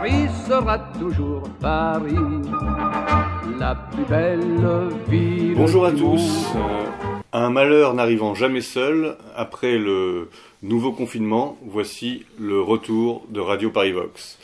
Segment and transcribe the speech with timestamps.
[0.00, 2.14] Paris sera toujours Paris,
[3.58, 4.62] la plus belle
[5.08, 5.54] ville.
[5.56, 6.52] Bonjour à tous.
[7.32, 10.30] Un malheur n'arrivant jamais seul, après le
[10.62, 14.38] nouveau confinement, voici le retour de Radio Paris Vox.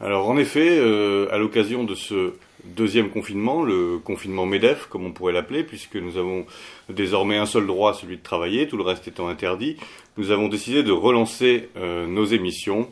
[0.00, 2.32] Alors en effet, euh, à l'occasion de ce
[2.64, 6.44] deuxième confinement, le confinement MEDEF, comme on pourrait l'appeler, puisque nous avons
[6.88, 9.76] désormais un seul droit, celui de travailler, tout le reste étant interdit,
[10.16, 12.88] nous avons décidé de relancer euh, nos émissions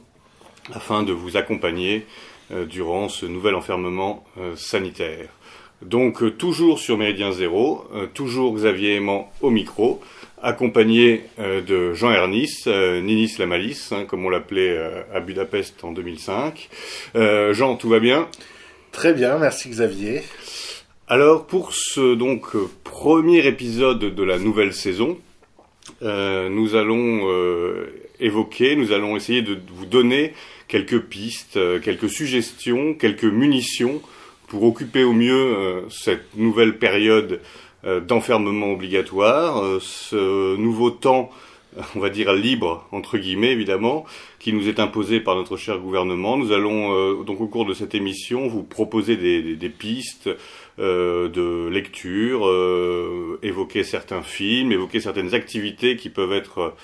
[0.72, 2.06] afin de vous accompagner
[2.50, 4.24] euh, durant ce nouvel enfermement
[4.56, 5.28] sanitaire.
[5.82, 10.00] Donc toujours sur Méridien Zéro, toujours Xavier Aimant au micro,
[10.42, 15.20] accompagné euh, de Jean Ernis, euh, Ninis la malice, hein, comme on l'appelait euh, à
[15.20, 16.69] Budapest en 2005.
[17.52, 18.28] Jean, tout va bien?
[18.92, 20.22] Très bien, merci Xavier.
[21.08, 22.46] Alors pour ce donc
[22.84, 25.19] premier épisode de la nouvelle saison,
[26.00, 27.28] nous allons
[28.19, 30.33] évoquer, nous allons essayer de vous donner
[30.69, 34.02] quelques pistes, quelques suggestions, quelques munitions
[34.48, 37.41] pour occuper au mieux cette nouvelle période
[37.86, 41.31] euh, d'enfermement obligatoire, euh, ce nouveau temps,
[41.95, 44.06] on va dire libre, entre guillemets évidemment,
[44.41, 46.36] qui nous est imposé par notre cher gouvernement.
[46.36, 50.28] Nous allons euh, donc au cours de cette émission vous proposer des, pistes
[50.78, 52.51] de lecture,
[53.42, 56.75] évoquer certains films, évoquer certaines activités qui peuvent être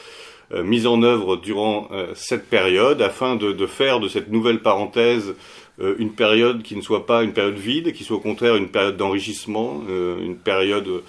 [0.52, 5.34] mises en œuvre durant cette période afin de, faire de cette nouvelle parenthèse
[5.80, 8.68] euh, une période qui ne soit pas une période vide, qui soit au contraire une
[8.68, 11.02] période d'enrichissement, euh, une période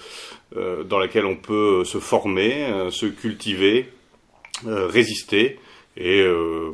[0.56, 3.88] euh, dans laquelle on peut se former, se cultiver,
[4.66, 5.58] résister
[5.96, 6.24] et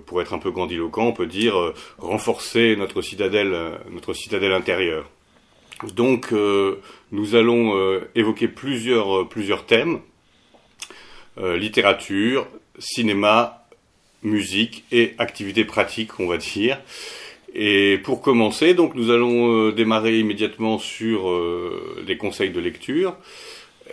[0.07, 3.55] pour être un peu grandiloquent, on peut dire renforcer notre citadelle,
[3.91, 5.11] notre citadelle intérieure.
[5.95, 6.33] Donc,
[7.13, 10.01] nous allons évoquer plusieurs, plusieurs thèmes
[11.39, 12.47] littérature,
[12.81, 13.65] cinéma,
[14.23, 16.79] musique et activités pratiques, on va dire.
[17.55, 23.17] Et pour commencer, donc nous allons euh, démarrer immédiatement sur euh, les conseils de lecture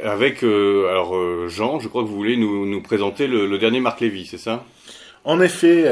[0.04, 1.16] avec euh, alors
[1.50, 4.64] Jean, je crois que vous voulez nous, nous présenter le, dernier Marc Lévy, c'est ça?
[5.24, 5.92] En effet,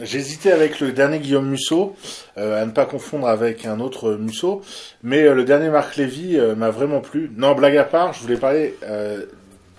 [0.00, 1.94] j'hésitais avec le dernier Guillaume Musso,
[2.36, 4.62] à ne pas confondre avec un autre Musso,
[5.02, 7.30] mais le dernier Marc Lévy m'a vraiment plu.
[7.36, 8.72] Non, blague à part, je voulais parler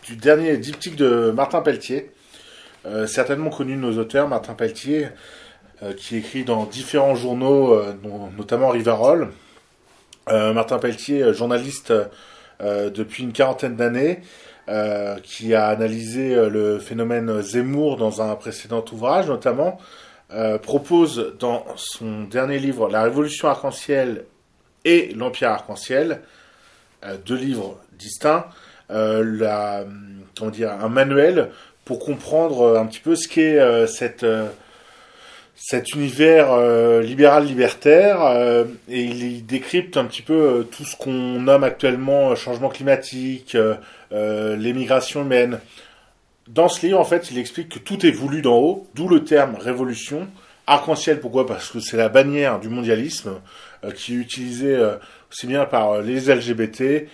[0.05, 2.11] du dernier diptyque de Martin Pelletier,
[3.07, 5.09] certainement connu de nos auteurs, Martin Pelletier
[5.83, 7.93] euh, qui écrit dans différents journaux, euh,
[8.37, 9.31] notamment Rivarol.
[10.29, 11.93] Euh, Martin Pelletier, journaliste
[12.61, 14.21] depuis une quarantaine d'années,
[15.23, 19.77] qui a analysé le phénomène Zemmour dans un précédent ouvrage notamment,
[20.61, 24.23] propose dans son dernier livre La Révolution arc-en-ciel
[24.85, 26.21] et l'Empire arc-en-ciel,
[27.25, 28.45] deux livres distincts,
[28.87, 31.49] comment dire, un manuel
[31.85, 33.59] pour comprendre un petit peu ce qu'est
[35.65, 40.97] cet univers euh, libéral libertaire euh, et il, décrypte un petit peu euh, tout ce
[40.97, 43.57] qu'on nomme actuellement changement climatique,
[44.11, 45.59] l'émigration humaine.
[46.47, 49.23] Dans ce livre, en fait, il explique que tout est voulu d'en haut, d'où le
[49.23, 50.27] terme révolution.
[50.67, 51.47] Arc-en-ciel, pourquoi?
[51.47, 53.39] Parce que c'est la bannière du mondialisme
[53.95, 54.77] qui est utilisée
[55.31, 57.07] aussi bien par les LGBT,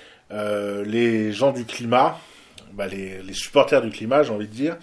[0.86, 2.20] les gens du climat,
[2.74, 4.78] bah, les, supporters du climat, j'ai envie de dire,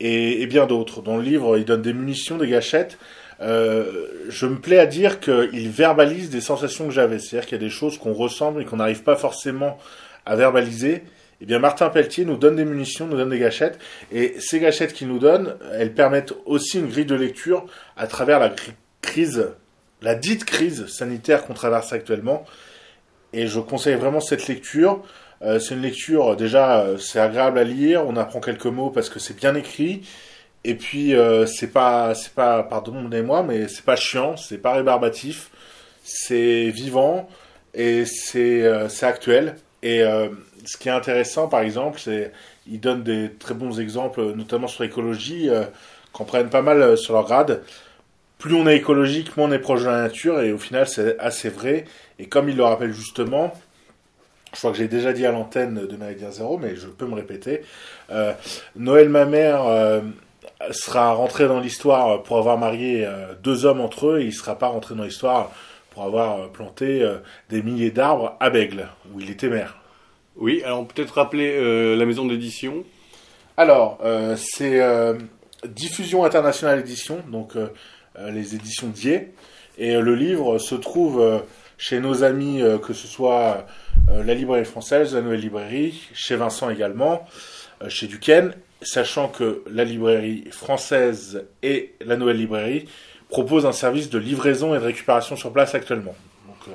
[0.00, 1.02] et, bien d'autres.
[1.02, 2.98] Dans le livre, il donne des munitions, des gâchettes.
[3.40, 7.18] Euh, je me plais à dire qu'il verbalise des sensations que j'avais.
[7.18, 9.78] C'est-à-dire qu'il y a des choses qu'on ressemble et qu'on n'arrive pas forcément
[10.26, 11.02] à verbaliser.
[11.40, 13.78] Eh bien, Martin Pelletier nous donne des munitions, nous donne des gâchettes.
[14.12, 17.66] Et ces gâchettes qu'il nous donne, elles permettent aussi une grille de lecture
[17.96, 18.52] à travers la
[19.00, 19.50] crise,
[20.02, 22.44] la dite crise sanitaire qu'on traverse actuellement.
[23.32, 25.02] Et je conseille vraiment cette lecture.
[25.42, 29.08] Euh, c'est une lecture, déjà, euh, c'est agréable à lire, on apprend quelques mots parce
[29.08, 30.02] que c'est bien écrit.
[30.64, 35.50] Et puis, euh, c'est pas, c'est pas, pardonnez-moi, mais c'est pas chiant, c'est pas rébarbatif,
[36.04, 37.28] c'est vivant
[37.74, 39.56] et c'est, c'est actuel.
[39.82, 40.02] Et
[40.64, 42.32] ce qui est intéressant, par exemple, c'est,
[42.68, 45.50] ils donnent des très bons exemples, notamment sur l'écologie,
[46.12, 47.62] qu'on prenne pas mal sur leur grade.
[48.38, 51.18] Plus on est écologique, moins on est proche de la nature, et au final, c'est
[51.18, 51.86] assez vrai.
[52.18, 53.52] Et comme il le rappelle justement,
[54.52, 57.14] je crois que j'ai déjà dit à l'antenne de Méridien Zéro, mais je peux me
[57.14, 57.62] répéter.
[58.10, 58.32] Euh,
[58.76, 60.02] Noël, ma mère, euh,
[60.70, 64.58] sera rentré dans l'histoire pour avoir marié euh, deux hommes entre eux, et il sera
[64.58, 65.50] pas rentré dans l'histoire
[65.90, 67.06] pour avoir planté
[67.50, 69.76] des milliers d'arbres à Bègle, où il était maire.
[70.36, 72.82] Oui, alors peut-être rappeler la maison d'édition.
[73.58, 73.98] Alors,
[74.36, 74.80] c'est
[75.66, 77.52] Diffusion Internationale Édition, donc
[78.18, 79.34] les éditions Dier,
[79.76, 81.42] et le livre se trouve
[81.76, 83.66] chez nos amis, que ce soit
[84.08, 87.26] euh, la librairie française, la nouvelle librairie, chez Vincent également,
[87.82, 92.86] euh, chez Duquesne, sachant que la librairie française et la nouvelle librairie
[93.28, 96.14] propose un service de livraison et de récupération sur place actuellement.
[96.46, 96.72] Donc, euh,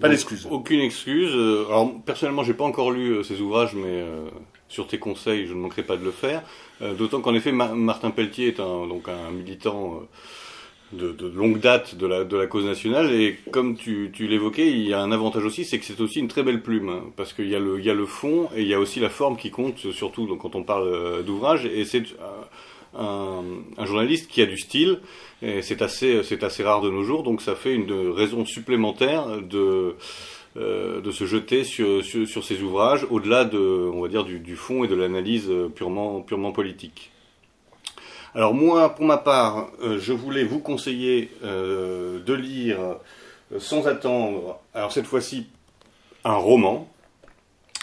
[0.00, 0.46] pas Donc, d'excuses.
[0.50, 1.32] Aucune excuse.
[1.68, 4.02] Alors personnellement, j'ai pas encore lu ces ouvrages, mais
[4.68, 6.42] sur tes conseils, je ne manquerai pas de le faire.
[6.80, 10.00] D'autant qu'en effet, Ma- Martin Pelletier est un, donc un militant
[10.92, 14.70] de, de longue date de la, de la cause nationale, et comme tu, tu l'évoquais,
[14.70, 17.04] il y a un avantage aussi, c'est que c'est aussi une très belle plume, hein,
[17.16, 19.08] parce qu'il y a le, y a le fond et il y a aussi la
[19.10, 23.42] forme qui compte, surtout donc, quand on parle euh, d'ouvrage, et c'est euh, un,
[23.78, 24.98] un journaliste qui a du style,
[25.42, 29.94] et c'est assez, assez rare de nos jours, donc ça fait une raison supplémentaire de,
[30.56, 34.40] euh, de se jeter sur, sur, sur ces ouvrages, au-delà de, on va dire, du,
[34.40, 37.12] du fond et de l'analyse euh, purement, purement politique.
[38.34, 43.88] Alors moi, pour ma part, euh, je voulais vous conseiller euh, de lire euh, sans
[43.88, 45.48] attendre, alors cette fois-ci,
[46.24, 46.88] un roman,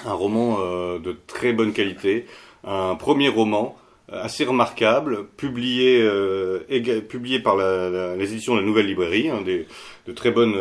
[0.05, 0.59] un roman
[0.99, 2.27] de très bonne qualité,
[2.63, 3.75] un premier roman
[4.09, 6.07] assez remarquable, publié,
[7.09, 10.53] publié par les éditions de la Nouvelle Librairie, une très bonne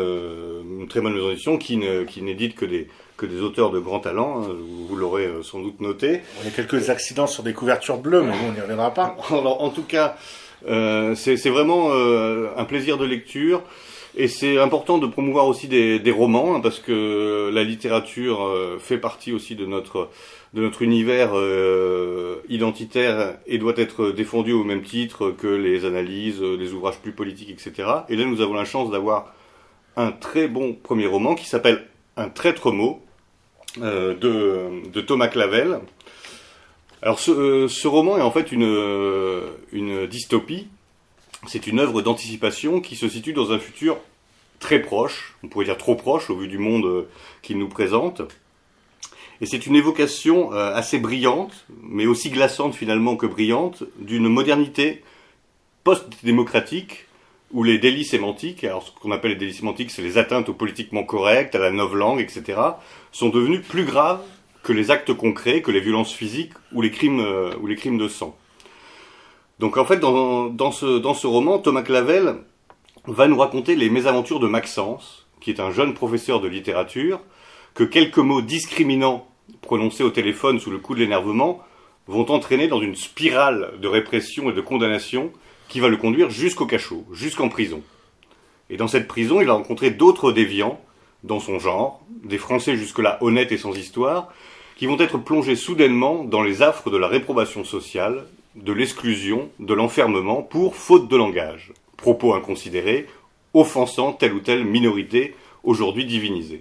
[1.29, 2.87] maison qui, qui n'édite que des,
[3.17, 6.21] que des auteurs de grand talent, hein, vous, vous l'aurez euh, sans doute noté.
[6.41, 9.17] Il y a quelques accidents sur des couvertures bleues, mais bon, on n'y reviendra pas.
[9.29, 10.15] Alors, en tout cas,
[10.67, 13.63] euh, c'est vraiment euh, un plaisir de lecture.
[14.19, 18.79] Et c'est important de promouvoir aussi des, des romans, hein, parce que la littérature euh,
[18.79, 20.09] fait partie aussi de notre,
[20.55, 26.41] de notre univers euh, identitaire et doit être défendu au même titre que les analyses,
[26.41, 27.87] les ouvrages plus politiques, etc.
[28.09, 29.35] Et là, nous avons la chance d'avoir
[29.97, 31.85] un très bon premier roman qui s'appelle
[32.15, 33.03] Un traître mot
[33.75, 35.79] de, de Thomas Clavel.
[37.01, 40.67] Alors ce, euh, ce roman est en fait une, euh, une dystopie.
[41.47, 43.97] C'est une œuvre d'anticipation qui se situe dans un futur
[44.59, 47.07] très proche, on pourrait dire trop proche au vu du monde euh,
[47.43, 48.21] qu'il nous présente.
[49.39, 55.03] Et c'est une évocation euh, assez brillante, mais aussi glaçante finalement que brillante, d'une modernité
[55.83, 57.05] post-démocratique
[57.51, 60.53] où les délits sémantiques, alors ce qu'on appelle les délits sémantiques, c'est les atteintes au
[60.53, 62.59] politiquement correct, à la novlangue, etc.,
[63.11, 64.21] sont devenus plus graves
[64.63, 67.97] que les actes concrets, que les violences physiques ou les crimes, euh, ou les crimes
[67.97, 68.35] de sang.
[69.59, 72.35] Donc en fait, dans, dans, ce, dans ce roman, Thomas Clavel
[73.07, 77.21] va nous raconter les mésaventures de Maxence, qui est un jeune professeur de littérature,
[77.73, 79.27] que quelques mots discriminants
[79.61, 81.61] prononcés au téléphone sous le coup de l'énervement
[82.07, 85.31] vont entraîner dans une spirale de répression et de condamnation
[85.67, 87.81] qui va le conduire jusqu'au cachot, jusqu'en prison.
[88.69, 90.79] Et dans cette prison, il a rencontré d'autres déviants
[91.23, 94.31] dans son genre, des Français jusque-là honnêtes et sans histoire,
[94.75, 98.25] qui vont être plongés soudainement dans les affres de la réprobation sociale,
[98.55, 103.07] de l'exclusion, de l'enfermement pour faute de langage, propos inconsidérés,
[103.53, 106.59] offensant telle ou telle minorité aujourd'hui divinisée.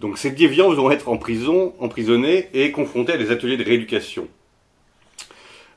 [0.00, 4.28] Donc ces déviants vont être en prison, emprisonnés et confrontés à des ateliers de rééducation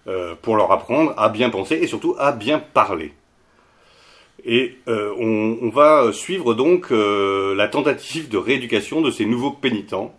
[0.07, 3.13] euh, pour leur apprendre à bien penser et surtout à bien parler.
[4.45, 10.13] Et euh, on, va suivre donc euh, la tentative de rééducation de ces nouveaux pénitents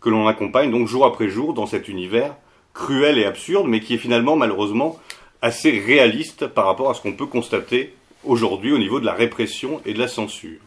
[0.00, 2.36] que l'on accompagne donc jour après jour dans cet univers
[2.74, 5.00] cruel et absurde, mais qui est finalement malheureusement
[5.42, 7.92] assez réaliste par rapport à ce qu'on peut constater
[8.22, 10.60] aujourd'hui au niveau de la répression et de la censure.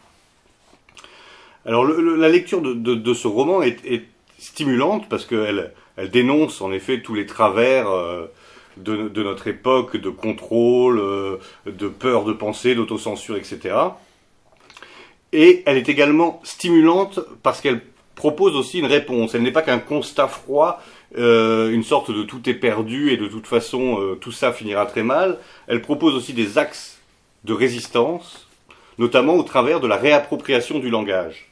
[1.64, 4.04] Alors la lecture de, ce roman est,
[4.38, 7.88] stimulante parce qu'elle elle dénonce en effet tous les travers
[8.82, 11.36] de, notre époque, de contrôle, euh,
[11.66, 13.74] de peur de penser, d'autocensure, etc.
[15.32, 17.82] Et elle est également stimulante parce qu'elle
[18.14, 19.34] propose aussi une réponse.
[19.34, 20.82] Elle n'est pas qu'un constat froid,
[21.16, 24.86] euh, une sorte de tout est perdu et de toute façon euh, tout ça finira
[24.86, 25.38] très mal.
[25.66, 26.98] Elle propose aussi des axes
[27.44, 28.48] de résistance,
[28.98, 31.50] notamment au travers de la réappropriation du langage.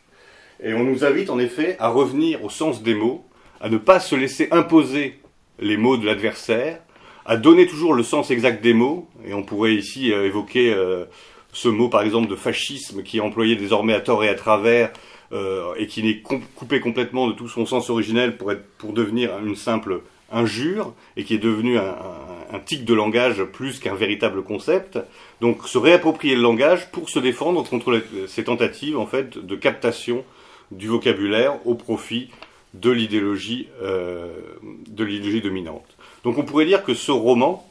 [0.62, 3.25] Et on nous invite en effet à revenir au sens des mots,
[3.61, 5.21] à ne pas se laisser imposer
[5.59, 6.81] les mots de l'adversaire,
[7.26, 11.04] à donner toujours le sens exact des mots, et on pourrait ici euh, évoquer euh,
[11.52, 14.92] ce mot par exemple de fascisme qui est employé désormais à tort et à travers,
[15.33, 19.38] euh, et qui n'est coupé complètement de tout son sens originel pour, être, pour devenir
[19.45, 24.99] une simple injure, et qui est devenu un, tic de langage plus qu'un véritable concept.
[25.40, 30.25] Donc se réapproprier le langage pour se défendre contre ces tentatives en fait de captation
[30.73, 32.28] du vocabulaire au profit
[32.75, 34.28] de l'idéologie euh,
[34.88, 35.96] de l'idéologie dominante.
[36.26, 37.64] Donc on pourrait dire que ce roman,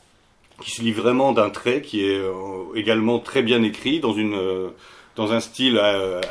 [0.62, 2.32] qui se lit vraiment d'un trait, qui est euh,
[2.74, 4.70] également très bien écrit, dans, euh,
[5.18, 6.22] un style euh,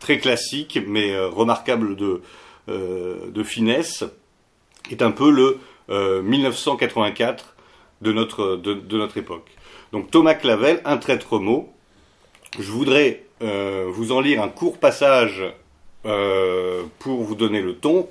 [0.00, 4.02] très classique, mais remarquable de, finesse,
[4.90, 7.54] est un peu le euh, 1984
[8.02, 9.48] de notre, de, de notre époque.
[9.92, 11.72] Donc Thomas Clavel, un traître mot.
[12.58, 15.44] Je voudrais vous en lire un court passage
[16.02, 18.08] pour vous donner le ton,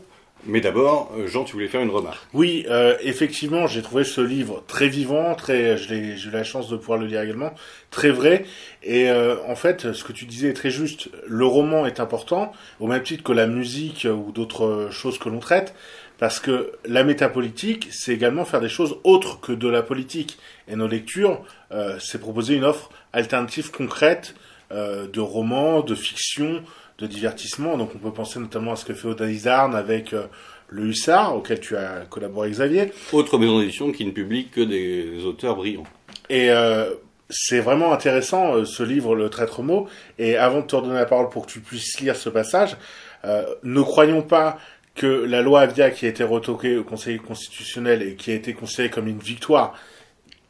[0.48, 2.18] Mais d'abord, euh, Jean, tu voulais faire une remarque.
[2.34, 6.70] Oui, euh, effectivement, j'ai trouvé ce livre très vivant, très, l'ai- j'ai eu la chance
[6.70, 7.54] de pouvoir le lire également,
[7.92, 8.46] très vrai.
[8.82, 11.10] Et euh, en fait, ce que tu disais est très juste.
[11.28, 15.30] Le roman est important, au même titre que la musique euh, ou d'autres choses que
[15.30, 15.76] l'on traite,
[16.18, 20.40] parce que la métapolitique, c'est également faire des choses autres que de la politique.
[20.68, 24.34] Et nos lectures, euh, c'est proposer une offre alternative concrète
[24.72, 26.64] euh, de romans, de fiction,
[26.98, 27.78] de divertissement.
[27.78, 30.28] Donc on peut penser notamment à ce que fait Arne avec euh,
[30.70, 32.92] le Hussard, auquel tu as collaboré Xavier.
[33.14, 35.86] Autre maison d'édition qui ne publie que des auteurs brillants.
[36.30, 36.92] Et euh,
[37.30, 39.88] c'est vraiment intéressant euh, ce livre, Le Traître mot.
[40.18, 42.78] Et avant de te redonner la parole pour que tu puisses lire ce passage,
[43.26, 44.58] euh, ne croyons pas
[44.96, 48.54] que la loi Avia qui a été retoquée au Conseil constitutionnel et qui a été
[48.54, 49.76] considérée comme une victoire,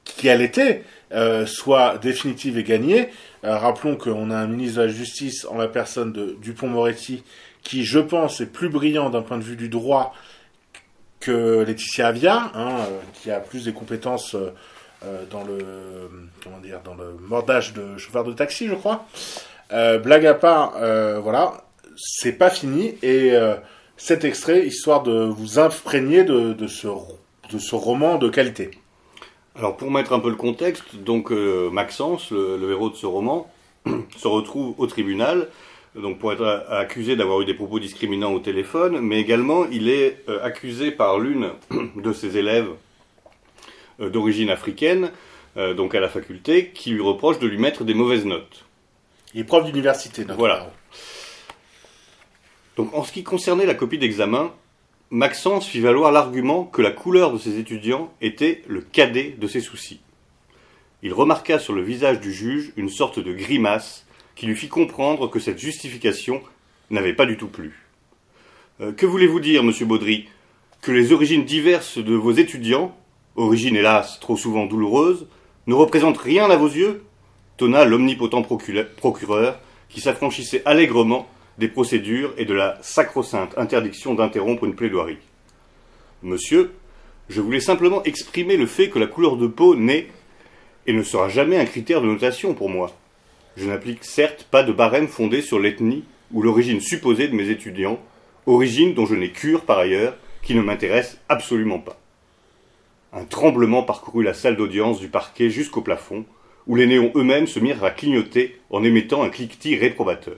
[0.04, 3.10] qui elle était, euh, soit définitive et gagnée.
[3.48, 7.24] Euh, rappelons qu'on a un ministre de la Justice en la personne de Dupont-Moretti
[7.64, 10.14] qui, je pense, est plus brillant d'un point de vue du droit
[11.22, 15.60] que Laetitia Avia, hein, euh, qui a plus des compétences euh, dans le
[16.44, 19.06] comment dire dans le mordage de chauffeur de taxi, je crois.
[19.70, 20.74] Blague à part,
[21.22, 23.34] voilà, c'est pas fini et
[23.96, 28.72] cet extrait histoire de vous imprégner de ce roman de qualité.
[29.58, 33.08] Alors pour mettre un peu le contexte, donc euh, Maxence, le, le héros de ce
[33.08, 33.52] roman,
[34.18, 35.48] se retrouve au tribunal,
[35.96, 40.24] donc pour être accusé d'avoir eu des propos discriminants au téléphone, mais également il est
[40.30, 41.50] euh, accusé par l'une
[41.96, 42.70] de ses élèves
[44.00, 45.12] euh, d'origine africaine,
[45.76, 48.64] donc à la faculté, qui lui reproche de lui mettre des mauvaises notes.
[49.34, 50.24] Il est prof d'université.
[50.38, 50.72] Voilà.
[52.76, 54.52] Donc en ce qui concernait la copie d'examen,
[55.10, 59.62] Maxence fit valoir l'argument que la couleur de ses étudiants était le cadet de ses
[59.62, 60.02] soucis.
[61.02, 65.30] Il remarqua sur le visage du juge une sorte de grimace qui lui fit comprendre
[65.30, 66.42] que cette justification
[66.90, 67.88] n'avait pas du tout plu.
[68.82, 70.28] Euh, que voulez-vous dire, monsieur Baudry?
[70.82, 72.94] Que les origines diverses de vos étudiants,
[73.38, 75.28] origines hélas trop souvent douloureuses,
[75.68, 77.04] ne représentent rien à vos yeux?
[77.56, 79.60] tonna l'omnipotent procureur
[79.90, 85.18] qui s'affranchissait allègrement des procédures et de la sacro-sainte interdiction d'interrompre une plaidoirie.
[86.24, 86.72] Monsieur,
[87.30, 90.08] je voulais simplement exprimer le fait que la couleur de peau n'est
[90.86, 92.92] et ne sera jamais un critère de notation pour moi.
[93.58, 98.00] Je n'applique certes pas de barème fondé sur l'ethnie ou l'origine supposée de mes étudiants,
[98.46, 102.00] origine dont je n'ai cure par ailleurs, qui ne m'intéresse absolument pas.
[103.12, 106.26] Un tremblement parcourut la salle d'audience du parquet jusqu'au plafond,
[106.68, 110.38] où les néons eux-mêmes se mirent à clignoter en émettant un cliquetis réprobateur.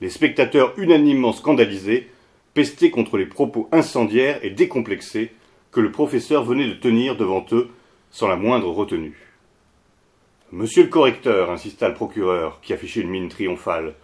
[0.00, 2.08] Les spectateurs unanimement scandalisés
[2.54, 5.32] pestaient contre les propos incendiaires et décomplexés
[5.72, 7.68] que le professeur venait de tenir devant eux
[8.10, 9.16] sans la moindre retenue.
[10.50, 13.94] Monsieur le correcteur, insista le procureur, qui affichait une mine triomphale,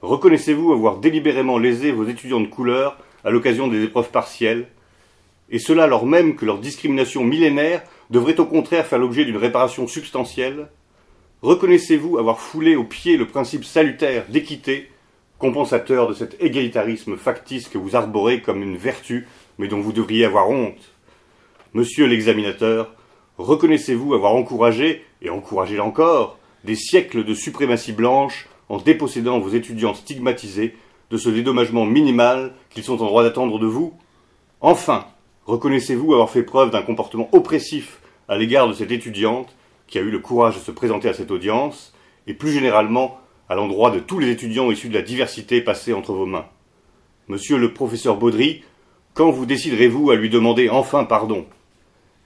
[0.00, 4.66] reconnaissez-vous avoir délibérément lésé vos étudiants de couleur à l'occasion des épreuves partielles,
[5.48, 9.86] et cela alors même que leur discrimination millénaire devrait au contraire faire l'objet d'une réparation
[9.86, 10.68] substantielle?
[11.42, 14.90] Reconnaissez-vous avoir foulé aux pieds le principe salutaire d'équité,
[15.42, 19.26] compensateur de cet égalitarisme factice que vous arborez comme une vertu,
[19.58, 20.92] mais dont vous devriez avoir honte.
[21.74, 22.94] Monsieur l'examinateur,
[23.38, 29.94] reconnaissez-vous avoir encouragé, et encouragé encore, des siècles de suprématie blanche en dépossédant vos étudiants
[29.94, 30.76] stigmatisés
[31.10, 33.94] de ce dédommagement minimal qu'ils sont en droit d'attendre de vous?
[34.60, 35.06] Enfin,
[35.46, 39.56] reconnaissez-vous avoir fait preuve d'un comportement oppressif à l'égard de cette étudiante
[39.88, 41.92] qui a eu le courage de se présenter à cette audience,
[42.28, 43.18] et plus généralement
[43.48, 46.46] à l'endroit de tous les étudiants issus de la diversité passée entre vos mains.
[47.28, 48.62] Monsieur le professeur Baudry,
[49.14, 51.46] quand vous déciderez-vous à lui demander enfin pardon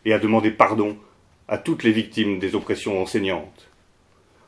[0.05, 0.97] Et à demander pardon
[1.49, 3.69] à toutes les victimes des oppressions enseignantes?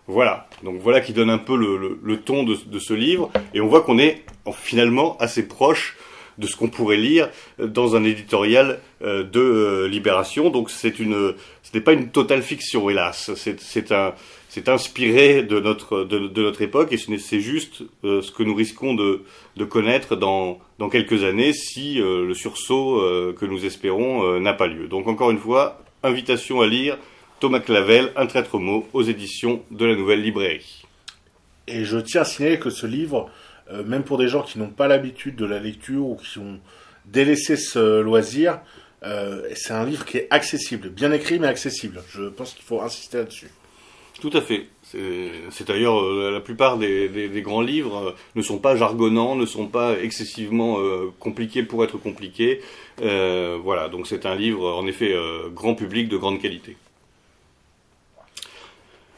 [0.07, 3.83] Voilà, donc voilà qui donne un peu le, ton de, ce livre, et on voit
[3.83, 5.97] qu'on est en- finalement assez proche
[6.39, 10.49] de ce qu'on pourrait lire dans un éditorial euh, de euh, Libération.
[10.49, 13.33] Donc c'est une, ce n'est pas une totale fiction, hélas.
[13.35, 14.15] C'est un,
[14.59, 18.95] c'est inspiré de notre, de, notre époque et c'est juste euh, ce que nous risquons
[18.95, 19.23] de,
[19.57, 24.55] de connaître dans, dans quelques années si euh, le sursaut euh, que nous espérons n'a
[24.55, 24.89] pas lieu.
[24.89, 26.99] Donc encore une fois, invitation à lire
[27.39, 30.83] Thomas Clavel, Un traître mot, aux éditions de la Nouvelle Librairie.
[31.69, 33.31] Et je tiens à signaler que ce livre,
[33.87, 36.59] même pour des gens qui n'ont pas l'habitude de la lecture ou qui ont
[37.05, 38.59] délaissé ce loisir,
[39.03, 42.03] c'est un livre qui est accessible, bien écrit mais accessible.
[42.11, 43.51] Je pense qu'il faut insister là-dessus.
[44.21, 44.67] Tout à fait.
[44.83, 49.95] C'est d'ailleurs la plupart des, grands livres euh, ne sont pas jargonnants, ne sont pas
[50.01, 52.61] excessivement euh, compliqués pour être compliqués.
[53.01, 55.15] Euh, voilà, donc c'est un livre en effet
[55.55, 56.77] grand public de grande qualité.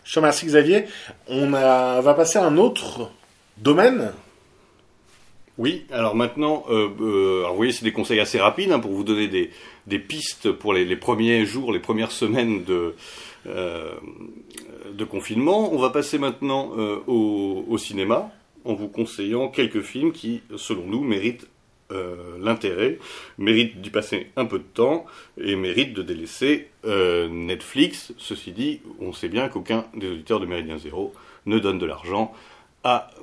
[0.05, 0.85] Je te remercie Xavier.
[1.29, 3.11] On va passer à un autre
[3.57, 4.13] domaine.
[5.61, 9.05] Oui, alors maintenant, euh, euh, vous voyez, c'est des conseils assez rapides hein, pour vous
[9.05, 12.95] donner des, pistes pour les, premiers jours, les premières semaines de,
[13.47, 13.93] euh,
[15.11, 15.71] confinement.
[15.71, 16.71] On va passer maintenant
[17.07, 18.33] au, au, cinéma
[18.65, 21.47] en vous conseillant quelques films qui, selon nous, méritent
[22.41, 22.99] l'intérêt,
[23.37, 25.05] méritent d'y passer un peu de temps
[25.39, 28.15] et méritent de délaisser Netflix.
[28.17, 31.13] Ceci dit, on sait bien qu'aucun des auditeurs de Méridien Zéro
[31.45, 32.33] ne donne de l'argent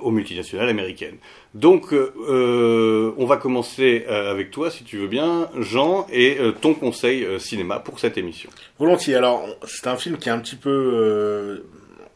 [0.00, 1.16] aux multinationales américaines.
[1.54, 6.52] Donc, euh, on va commencer euh, avec toi, si tu veux bien, Jean, et euh,
[6.52, 8.50] ton conseil euh, cinéma pour cette émission.
[8.78, 9.16] Volontiers.
[9.16, 11.64] Alors, c'est un film qui est un petit peu euh,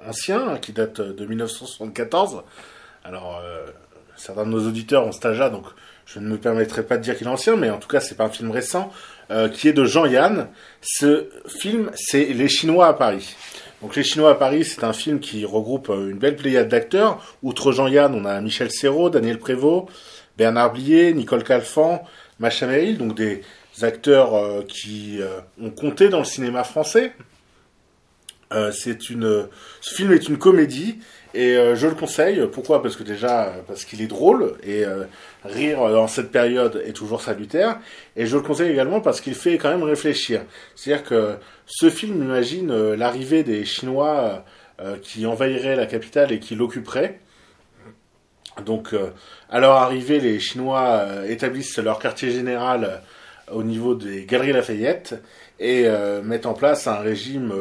[0.07, 2.43] ancien, hein, qui date de 1974.
[3.05, 3.43] Alors,
[4.17, 5.65] certains de nos auditeurs ont âge-là, donc
[6.07, 8.15] je ne me permettrai pas de dire qu'il est ancien, mais en tout cas, c'est
[8.15, 8.93] pas un film récent,
[9.53, 10.47] qui est de Jean-Yann.
[10.81, 13.35] Ce film, c'est Les Chinois à Paris.
[13.83, 17.37] Donc Les Chinois à Paris, c'est un film qui regroupe une belle pléiade d'acteurs.
[17.43, 19.89] Outre Jean-Yann, on a Michel Serrault, Daniel Prévost,
[20.39, 22.01] Bernard Blier, Nicole Calfan,
[22.39, 23.43] Macha Merrill, donc des
[23.83, 27.13] acteurs euh, qui euh, ont compté dans le cinéma français.
[28.53, 30.99] Euh, ce film est une comédie
[31.35, 32.47] et je le conseille.
[32.53, 32.83] Pourquoi?
[32.83, 34.85] Parce que déjà, parce qu'il est drôle et
[35.45, 37.79] rire dans cette période est toujours salutaire.
[38.17, 40.43] Et je le conseille également parce qu'il fait quand même réfléchir.
[40.75, 41.37] C'est-à-dire que
[41.67, 44.45] ce film imagine euh, l'arrivée des Chinois
[44.81, 47.21] euh, qui envahiraient la capitale et qui l'occuperaient.
[48.67, 49.11] Donc, euh,
[49.49, 53.03] à leur arrivée, les Chinois établissent leur quartier général
[53.51, 55.15] au niveau des Galeries Lafayette
[55.59, 55.87] et
[56.23, 57.53] mettent en place un régime,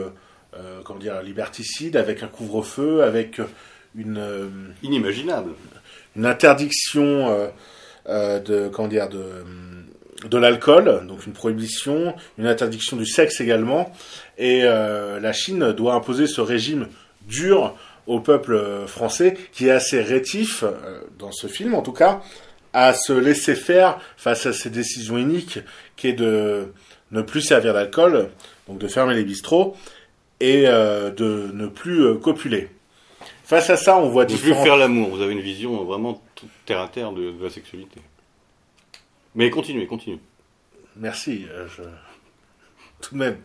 [0.84, 3.42] comment dire, liberticide avec un couvre-feu, avec
[3.96, 4.24] une
[4.84, 5.52] inimaginable,
[6.16, 7.50] une interdiction
[8.08, 9.44] de, comment dire, de
[10.30, 13.92] de l'alcool, donc une prohibition, une interdiction du sexe également,
[14.38, 16.88] et euh, la Chine doit imposer ce régime
[17.28, 17.76] dur
[18.08, 22.22] au peuple français, qui est assez rétif, euh, dans ce film en tout cas,
[22.74, 25.60] à se laisser faire face à ces décisions iniques,
[25.96, 26.68] qui est de
[27.12, 28.30] ne plus servir d'alcool,
[28.68, 29.76] donc de fermer les bistrots,
[30.42, 32.70] et euh, de ne plus euh, copuler.
[33.44, 34.50] Face à ça, on voit différents...
[34.50, 36.22] Ne plus faire l'amour, vous avez une vision vraiment
[36.66, 38.02] terre à terre de, de la sexualité.
[39.36, 40.20] Mais continuez, continuez.
[40.96, 41.46] Merci.
[41.50, 41.84] Euh, je...
[43.02, 43.38] Tout de même.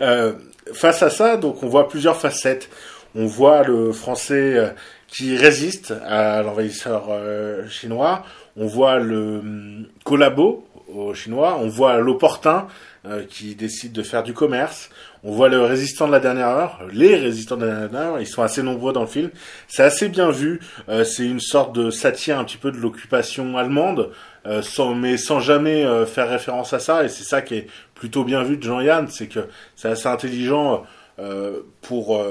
[0.00, 0.34] Euh,
[0.72, 2.70] face à ça, donc on voit plusieurs facettes.
[3.14, 4.74] On voit le français
[5.08, 8.24] qui résiste à l'envahisseur euh, chinois.
[8.56, 11.58] On voit le hum, collabo aux Chinois.
[11.60, 12.66] On voit l'opportun
[13.06, 14.90] euh, qui décide de faire du commerce.
[15.28, 18.28] On voit le résistant de la dernière heure, les résistants de la dernière heure, ils
[18.28, 19.30] sont assez nombreux dans le film.
[19.66, 20.60] C'est assez bien vu.
[20.88, 24.12] Euh, c'est une sorte de satire un petit peu de l'occupation allemande,
[24.46, 24.62] euh,
[24.94, 27.02] mais sans jamais euh, faire référence à ça.
[27.02, 30.84] Et c'est ça qui est plutôt bien vu de Jean-Yann, c'est que c'est assez intelligent
[31.80, 32.22] pour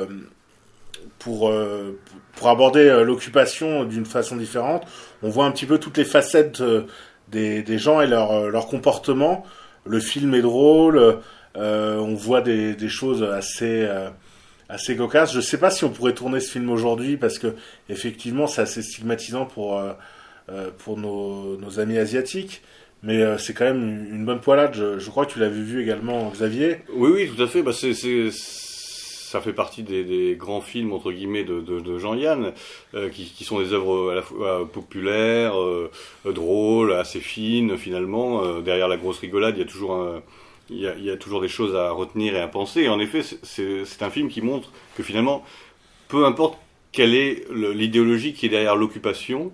[1.20, 1.52] pour
[2.36, 4.86] pour aborder l'occupation d'une façon différente.
[5.22, 6.64] On voit un petit peu toutes les facettes
[7.28, 9.44] des, des gens et leur leur comportement.
[9.86, 11.20] Le film est drôle.
[11.58, 14.10] Euh, on voit des, choses assez euh,
[14.70, 15.34] assez cocasses.
[15.34, 17.56] Je sais pas si on pourrait tourner ce film aujourd'hui parce que
[17.90, 22.62] effectivement c'est assez stigmatisant pour euh, pour nos, amis asiatiques.
[23.04, 24.74] Mais c'est quand même une, bonne poilade.
[24.74, 26.78] Je, crois que tu l'avais vu également, Xavier.
[26.92, 27.62] Oui, oui, tout à fait.
[27.62, 32.54] Bah, c'est, ça fait partie des, grands films entre guillemets de, Jean-Yann,
[33.12, 35.54] qui, qui, sont des œuvres à la fois populaires,
[36.26, 38.60] drôles, assez fines finalement.
[38.62, 40.24] derrière la grosse rigolade, il y a toujours un
[40.70, 42.82] il y, a, il y, a, toujours des choses à retenir et à penser.
[42.82, 45.44] Et en effet, c'est un film qui montre que finalement,
[46.08, 46.58] peu importe
[46.92, 49.52] quelle est l'idéologie qui est derrière l'occupation,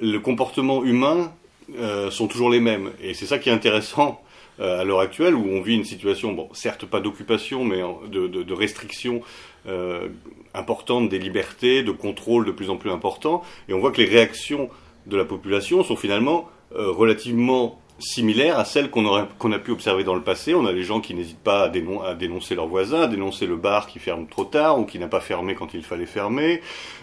[0.00, 1.32] le comportement humain
[1.78, 2.90] euh, sont toujours les mêmes.
[3.00, 4.20] Et c'est ça qui est intéressant
[4.60, 8.26] euh, à l'heure actuelle, où on vit une situation, bon, certes pas d'occupation, mais de,
[8.26, 9.22] de, de restriction
[9.66, 10.08] euh,
[10.52, 13.42] importante des libertés, de contrôle de plus en plus important.
[13.68, 14.68] Et on voit que les réactions
[15.06, 20.14] de la population sont finalement euh, relativement similaires à celles qu'on a pu observer dans
[20.14, 20.54] le passé.
[20.54, 23.46] On a des gens qui n'hésitent pas à, dénon à, dénoncer leurs voisins, à dénoncer
[23.46, 26.60] le bar qui ferme trop tard ou qui n'a pas fermé quand il fallait fermer,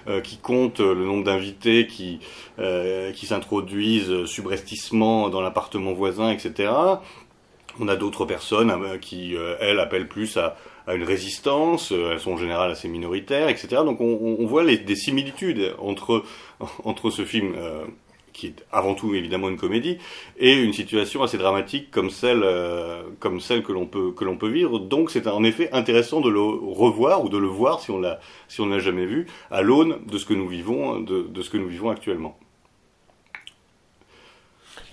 [0.08, 2.20] euh, qui comptent le nombre d'invités qui
[2.60, 6.72] euh, qui s'introduisent subrepticement dans l'appartement voisin, etc.
[7.80, 12.38] On a d'autres personnes euh, qui elles appellent plus à, une résistance, elles sont en
[12.38, 13.84] général assez minoritaires, etc.
[13.86, 16.24] Donc on, voit les, des similitudes entre
[16.84, 17.56] entre ce film
[18.34, 19.98] qui est avant tout évidemment une comédie,
[20.38, 24.80] et une situation assez dramatique comme celle, euh, comme celle que l'on peut peut vivre.
[24.80, 28.20] Donc c'est en effet intéressant de le revoir ou de le voir si on l'a
[28.48, 30.26] si on l'a jamais vu à l'aune de, de, ce
[31.50, 32.38] que nous vivons actuellement.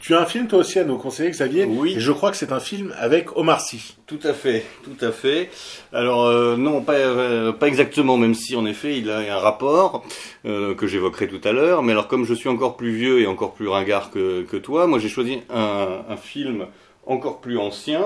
[0.09, 1.67] Tu as un film toi aussi à nous conseiller, Xavier.
[1.67, 1.93] Oui.
[1.95, 3.95] Et je crois que c'est un film avec Omar Sy.
[4.07, 5.51] Tout à fait, tout à fait.
[5.93, 10.03] Alors euh, non, pas euh, pas exactement, même si en effet il a un rapport
[10.47, 11.83] euh, que j'évoquerai tout à l'heure.
[11.83, 14.87] Mais alors comme je suis encore plus vieux et encore plus ringard que, que toi,
[14.87, 16.65] moi j'ai choisi un, un film
[17.05, 18.01] encore plus ancien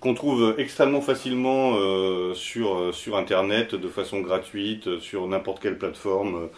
[0.00, 6.48] qu'on trouve extrêmement facilement euh, sur sur internet de façon gratuite sur n'importe quelle plateforme.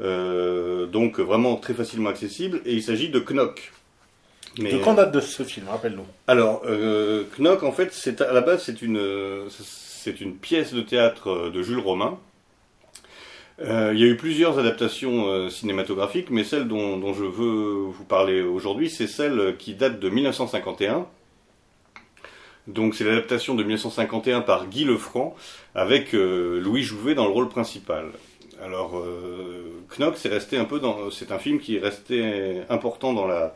[0.00, 2.60] Euh, donc vraiment très facilement accessible.
[2.64, 3.72] Et il s'agit de Knock.
[4.58, 6.06] De quand date de ce film Rappelle-nous.
[6.26, 10.74] Alors, euh, Knock, en fait, c'est à la base, c'est une, euh, c'est une pièce
[10.74, 12.18] de théâtre euh, de Jules Romain.
[13.60, 17.86] Euh, il y a eu plusieurs adaptations euh, cinématographiques, mais celle dont, dont je veux
[17.86, 21.06] vous parler aujourd'hui, c'est celle qui date de 1951.
[22.68, 25.34] Donc c'est l'adaptation de 1951 par Guy Lefranc
[25.74, 28.06] avec euh, Louis Jouvet dans le rôle principal.
[28.62, 33.12] Alors euh, Knock, c'est resté un peu dans, c'est un film qui est resté important
[33.12, 33.48] dans la euh,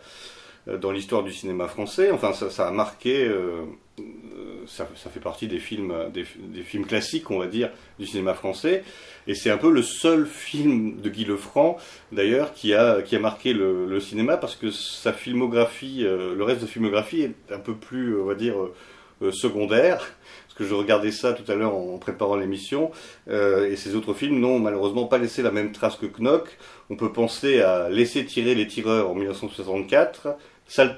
[0.67, 2.11] dans l'histoire du cinéma français.
[2.11, 3.63] Enfin, ça, a marqué, euh,
[4.01, 8.83] euh, ça, fait partie des films, des, films classiques, on va dire, du cinéma français.
[9.29, 11.77] Et c'est un peu le seul film de Guy Lefranc,
[12.13, 16.63] d'ailleurs, qui a, qui a marqué le, cinéma parce que sa filmographie, euh, le reste
[16.63, 18.75] de filmographie est un peu plus, on va dire, euh,
[19.23, 19.99] euh, secondaire.
[19.99, 22.91] Parce que je regardais ça tout à l'heure en préparant l'émission,
[23.29, 26.57] euh, et ces autres films n'ont malheureusement pas laissé la même trace que Knock.
[26.91, 30.37] On peut penser à Laisser tirer les tireurs en 1964,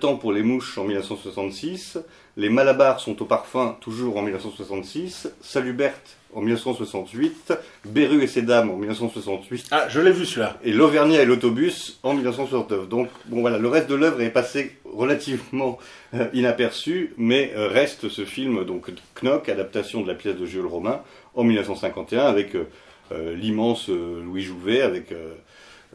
[0.01, 1.99] Temps pour les mouches en 1966,
[2.37, 7.53] Les Malabars sont au parfum toujours en 1966, Salut Berthe en 1968,
[7.85, 10.59] Beru et ses dames en 1968, Ah, je l'ai vu celui-là.
[10.65, 12.89] et L'Auvergnat et l'autobus en 1969.
[12.89, 15.79] Donc bon voilà, le reste de l'œuvre est passé relativement
[16.15, 18.91] euh, inaperçu, mais euh, reste ce film donc
[19.23, 21.03] Knock, adaptation de la pièce de Jules Romain
[21.35, 25.13] en 1951 avec euh, l'immense Louis Jouvet, avec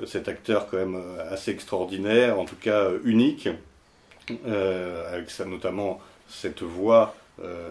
[0.05, 3.49] cet acteur quand même euh, assez extraordinaire, en tout cas euh, unique,
[4.47, 7.69] euh, avec notamment cette voix euh,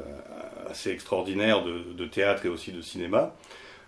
[0.71, 3.35] assez extraordinaire de, théâtre et aussi de cinéma.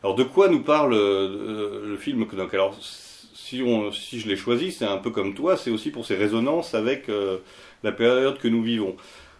[0.03, 4.85] Alors de quoi nous parle euh, le film Knock Alors si, je l'ai choisi, c'est
[4.85, 7.38] un peu comme toi, c'est aussi pour ses résonances avec euh,
[7.83, 8.97] la période que nous vivons.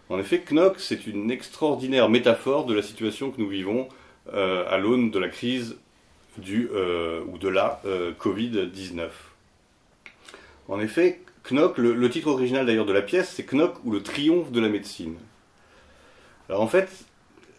[0.09, 3.87] En effet, Knock, c'est une extraordinaire métaphore de la situation que nous vivons
[4.33, 5.77] euh, à l'aune de la crise
[6.37, 9.09] du euh, ou de la euh, Covid-19.
[10.67, 14.51] En effet, Knock, le, titre original d'ailleurs de la pièce, c'est Knock ou le triomphe
[14.51, 15.15] de la médecine.
[16.49, 16.89] Alors en fait,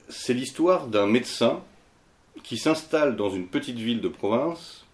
[0.09, 1.63] c'est l'histoire d'un médecin
[2.43, 4.85] qui s'installe dans une petite ville de province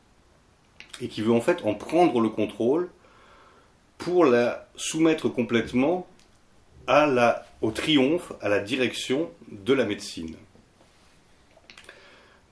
[1.00, 2.90] et qui veut en fait en prendre le contrôle
[3.98, 6.06] pour la soumettre complètement
[7.60, 10.34] au triomphe, à la direction de la médecine.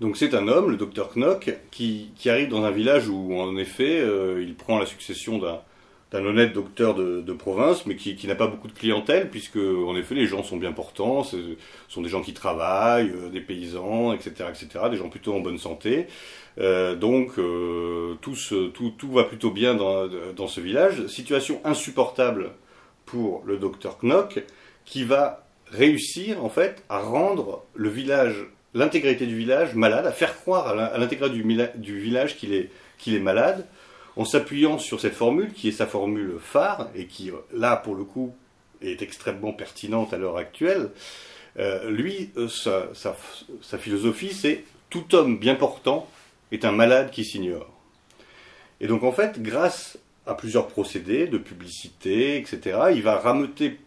[0.01, 4.01] Donc c'est un homme, le docteur Knock, qui, arrive dans un village où en effet
[4.01, 8.69] euh, il prend la succession d'un honnête docteur de, province, mais qui, n'a pas beaucoup
[8.69, 11.37] de clientèle, puisque en effet les gens sont bien portants, ce
[11.89, 15.59] sont des gens qui travaillent, euh, des paysans, etc., etc., des gens plutôt en bonne
[15.59, 16.07] santé.
[16.59, 17.35] Euh, donc
[18.23, 21.07] tout va plutôt bien dans, dans ce village.
[21.09, 22.53] Situation insupportable
[23.05, 24.43] pour le docteur Knock,
[24.87, 30.37] qui va réussir en fait à rendre le village, l'intégrité du village malade, à faire
[30.37, 31.35] croire à l'intégrité
[31.77, 32.71] du, village qu'il est,
[33.07, 33.67] est malade,
[34.17, 37.95] en s'appuyant sur cette formule qui est sa formule phare et qui, euh, là, pour
[37.95, 38.35] le coup,
[38.83, 40.91] est extrêmement pertinente à l'heure actuelle.
[41.59, 43.17] Euh, lui, euh, sa, sa-
[43.63, 46.09] sa philosophie, c'est tout homme bien portant
[46.53, 47.73] est un malade qui s'ignore.
[48.81, 53.79] Et donc, en fait, grâce à plusieurs procédés de publicité, etc., il va rameuter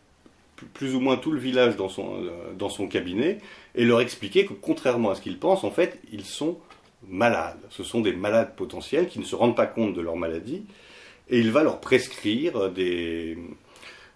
[0.74, 3.40] plus ou moins tout le village dans son, euh, dans son cabinet
[3.76, 6.58] et leur expliquer que, contrairement à ce qu'ils pensent, en fait, ils sont
[7.08, 7.60] malades.
[7.70, 10.64] Ce sont des malades potentiels qui ne se rendent pas compte de leur maladie
[11.30, 13.38] et il va leur prescrire des,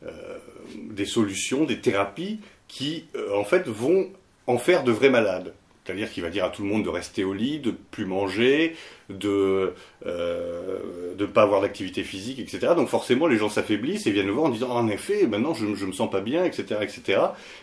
[0.05, 4.09] euh, solutions, des thérapies qui, euh, en fait, vont
[4.45, 5.53] en faire de vrais malades.
[5.87, 8.75] C'est-à-dire qu'il va dire à tout le monde de rester au lit, de plus manger,
[9.09, 9.73] de
[10.05, 12.73] euh, de pas avoir d'activité physique, etc.
[12.75, 15.73] Donc forcément, les gens s'affaiblissent et viennent le voir en disant en effet, maintenant je,
[15.75, 17.21] je me sens pas bien, etc., etc.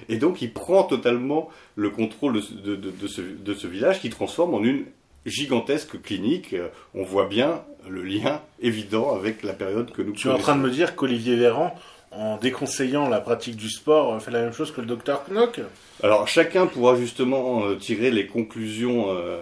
[0.08, 3.66] Et donc il prend totalement le contrôle de, ce- de, de, de ce, de ce
[3.66, 4.86] village qui transforme en une
[5.26, 6.52] gigantesque clinique.
[6.54, 10.38] Euh, On voit bien le lien évident avec la période que nous Tu es en
[10.38, 11.74] train de me dire qu'Olivier Véran,
[12.16, 15.60] en déconseillant la pratique du sport, fait la même chose que le docteur Knock
[16.02, 19.40] Alors chacun pourra justement euh, tirer les conclusions, euh,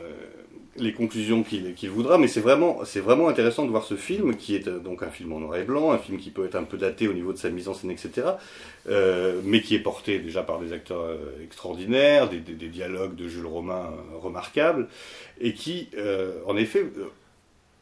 [0.76, 4.54] les conclusions qu'il voudra, mais c'est vraiment, c'est vraiment intéressant de voir ce film qui
[4.54, 6.64] est euh, donc un film en noir et blanc, un film qui peut être un
[6.64, 8.28] peu daté au niveau de sa mise en scène, etc.
[8.88, 13.46] euh, mais qui est porté déjà par des acteurs euh, extraordinaires, des, dialogues de Jules
[13.46, 14.88] Romain euh, remarquables,
[15.40, 17.11] et qui, euh, en effet, euh,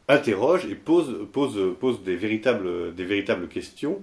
[0.09, 4.01] interroge et pose, pose, pose des véritables, des véritables questions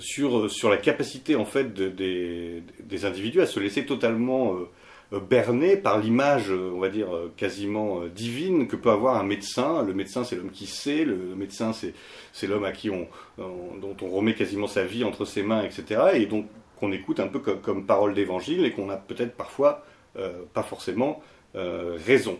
[0.00, 4.68] sur, sur la capacité en fait de- des, individus à se laisser totalement euh,
[5.12, 9.16] euh, berner par l'image, euh, on va dire, euh, quasiment euh, divine que peut avoir
[9.16, 9.82] un médecin.
[9.82, 13.08] Le médecin, c'est l'homme qui sait, le, médecin, c'est, l'homme à qui on,
[13.38, 16.02] on- dont on remet quasiment sa vie entre ses mains, etc.
[16.14, 19.84] Et donc qu'on écoute un peu comme, parole d'évangile et qu'on a peut-être parfois
[20.16, 21.22] euh, pas forcément
[21.56, 22.38] euh, raison.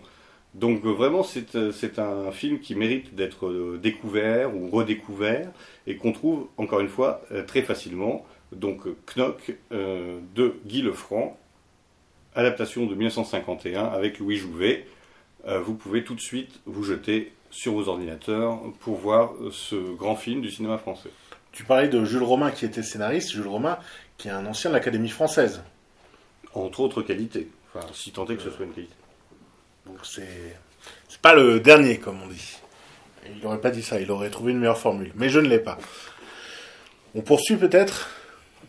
[0.54, 5.50] Donc euh, vraiment, c'est, euh, c'est un film qui mérite d'être euh, découvert ou redécouvert
[5.86, 8.26] et qu'on trouve encore une fois très facilement.
[8.52, 8.82] Donc
[9.14, 11.38] Knock euh, de Guy Lefranc,
[12.34, 14.86] adaptation de 1951 avec Louis Jouvet.
[15.46, 20.16] Euh, vous pouvez tout de suite vous jeter sur vos ordinateurs pour voir ce grand
[20.16, 21.10] film du cinéma français.
[21.52, 23.78] Tu parlais de Jules Romain qui était scénariste, Jules Romain
[24.18, 25.62] qui est un ancien de l'Académie française.
[26.54, 28.94] Entre autres qualités, enfin si tant est que ce soit une qualité.
[29.86, 30.56] Donc c'est
[31.08, 32.56] c'est pas le dernier comme on dit.
[33.34, 35.12] Il n'aurait pas dit ça, il aurait trouvé une meilleure formule.
[35.14, 35.78] Mais je ne l'ai pas.
[37.14, 38.10] On poursuit peut-être?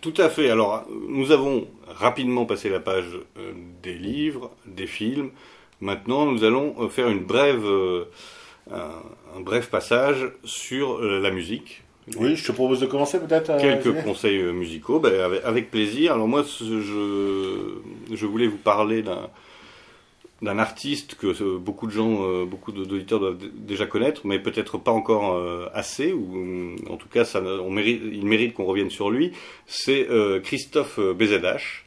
[0.01, 0.49] Tout à fait.
[0.49, 3.05] Alors, nous avons rapidement passé la page
[3.37, 5.31] euh, des livres, des films.
[5.79, 8.05] Maintenant, nous allons euh, faire une brève, euh,
[8.71, 8.91] un,
[9.37, 11.83] un bref passage sur euh, la musique.
[12.17, 13.57] Oui, je te propose de commencer peut-être.
[13.57, 16.13] Quelques conseils musicaux, ben, avec, avec plaisir.
[16.13, 16.81] Alors moi, je,
[18.11, 19.29] je voulais vous parler d'un
[20.41, 24.77] d'un artiste que euh, beaucoup de gens, euh, beaucoup d'auditeurs doivent déjà connaître, mais peut-être
[24.77, 28.89] pas encore euh, assez, ou en tout cas, ça, on mérite, il mérite qu'on revienne
[28.89, 29.31] sur lui.
[29.67, 30.07] C'est
[30.43, 31.85] Christophe BZH,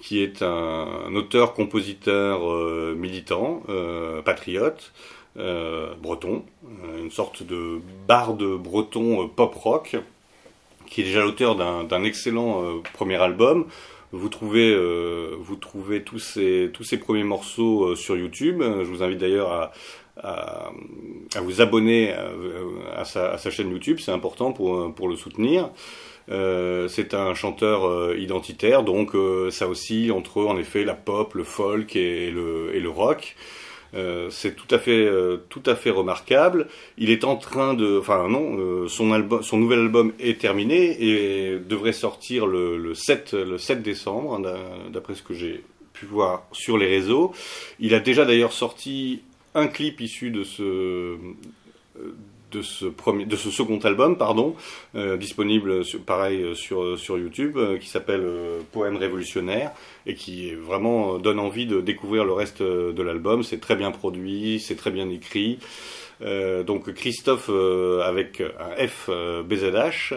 [0.00, 2.40] qui est un, auteur, compositeur
[2.94, 3.62] militant,
[4.24, 4.92] patriote,
[5.36, 6.44] breton,
[6.98, 9.96] une sorte de barde breton euh, pop-rock,
[10.86, 13.66] qui est déjà l'auteur d'un excellent premier album.
[14.12, 18.62] Vous trouvez, euh, vous trouvez tous ces, tous ces premiers morceaux euh, sur YouTube.
[18.62, 20.72] Euh, Je vous invite d'ailleurs à,
[21.40, 25.70] vous abonner à, sa, chaîne YouTube, c'est important pour, pour le soutenir.
[26.26, 29.12] C'est un chanteur identitaire, donc
[29.50, 33.36] ça aussi entre en effet la pop, le folk et le, et le rock.
[33.94, 36.68] Euh, c'est tout à fait euh, tout à fait remarquable.
[36.98, 41.92] Il est en train de, enfin non, euh, son nouvel album est terminé et devrait
[41.94, 46.46] sortir le, le 7 le 7 décembre, hein, d'a- d'après ce que j'ai pu voir
[46.52, 47.32] sur les réseaux.
[47.80, 49.22] Il a déjà d'ailleurs sorti
[49.54, 51.16] un clip issu de ce
[52.50, 54.54] de ce premier de ce second album pardon
[54.94, 59.72] euh, disponible pareil euh, sur sur YouTube euh, qui s'appelle euh, Poème révolutionnaire
[60.06, 63.42] et qui vraiment euh, donne envie de découvrir le reste euh, de l'album.
[63.42, 65.58] C'est très bien produit c'est très bien écrit.
[66.22, 70.14] Euh, donc Christophe euh, avec un F euh, BZH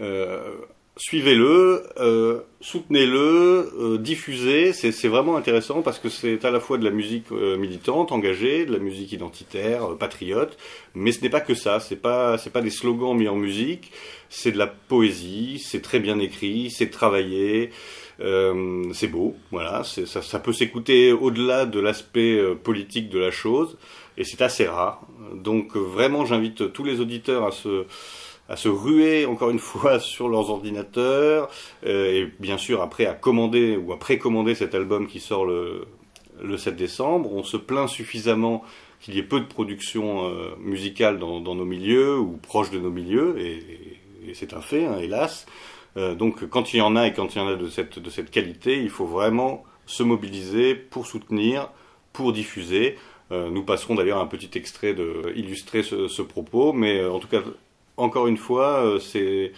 [0.00, 0.54] euh,
[1.00, 4.74] suivez-le, euh, soutenez-le, euh, diffusez.
[4.74, 8.66] C'est vraiment intéressant parce que c'est à la fois de la musique euh, militante, engagée,
[8.66, 10.58] de la musique identitaire, euh, patriote,
[10.94, 11.80] mais ce n'est pas que ça.
[11.80, 13.92] C'est pas c'est pas des slogans mis en musique.
[14.28, 15.58] C'est de la poésie.
[15.58, 16.70] C'est très bien écrit.
[16.70, 17.70] C'est travaillé.
[18.20, 19.36] Euh, c'est beau.
[19.50, 19.82] Voilà.
[19.84, 23.78] Ça, ça peut s'écouter au-delà de l'aspect politique de la chose,
[24.18, 25.00] et c'est assez rare.
[25.34, 27.86] Donc vraiment, j'invite tous les auditeurs à se
[28.50, 31.48] à se ruer encore une fois sur leurs ordinateurs
[31.86, 35.86] euh, et bien sûr après à commander ou à précommander cet album qui sort le,
[36.42, 37.32] le 7 décembre.
[37.32, 38.62] On se plaint suffisamment
[39.00, 42.90] qu'il y ait peu de production euh, musicale dans, nos milieux ou proche de nos
[42.90, 43.62] milieux et,
[44.34, 45.46] c'est un fait, hein, hélas.
[45.96, 47.98] Euh, donc quand il y en a et quand il y en a de cette,
[47.98, 51.70] de cette qualité, il faut vraiment se mobiliser pour soutenir,
[52.12, 52.96] pour diffuser.
[53.32, 57.42] Nous passerons d'ailleurs un petit extrait de illustrer ce, propos, mais en tout cas
[58.00, 59.52] encore une fois, euh, c'est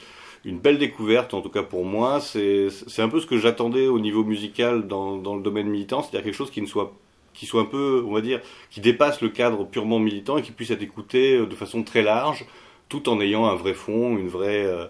[0.44, 2.20] une belle découverte, en tout cas pour moi.
[2.20, 6.34] C'est un peu ce que j'attendais au niveau musical dans, le domaine militant, c'est-à-dire quelque
[6.36, 6.92] chose qui ne soit
[7.34, 10.52] qui soit un peu, on va dire, qui dépasse le cadre purement militant et qui
[10.52, 12.44] puisse être écouté euh, de façon très large,
[12.90, 14.86] tout en ayant un vrai fond, une vraie, euh,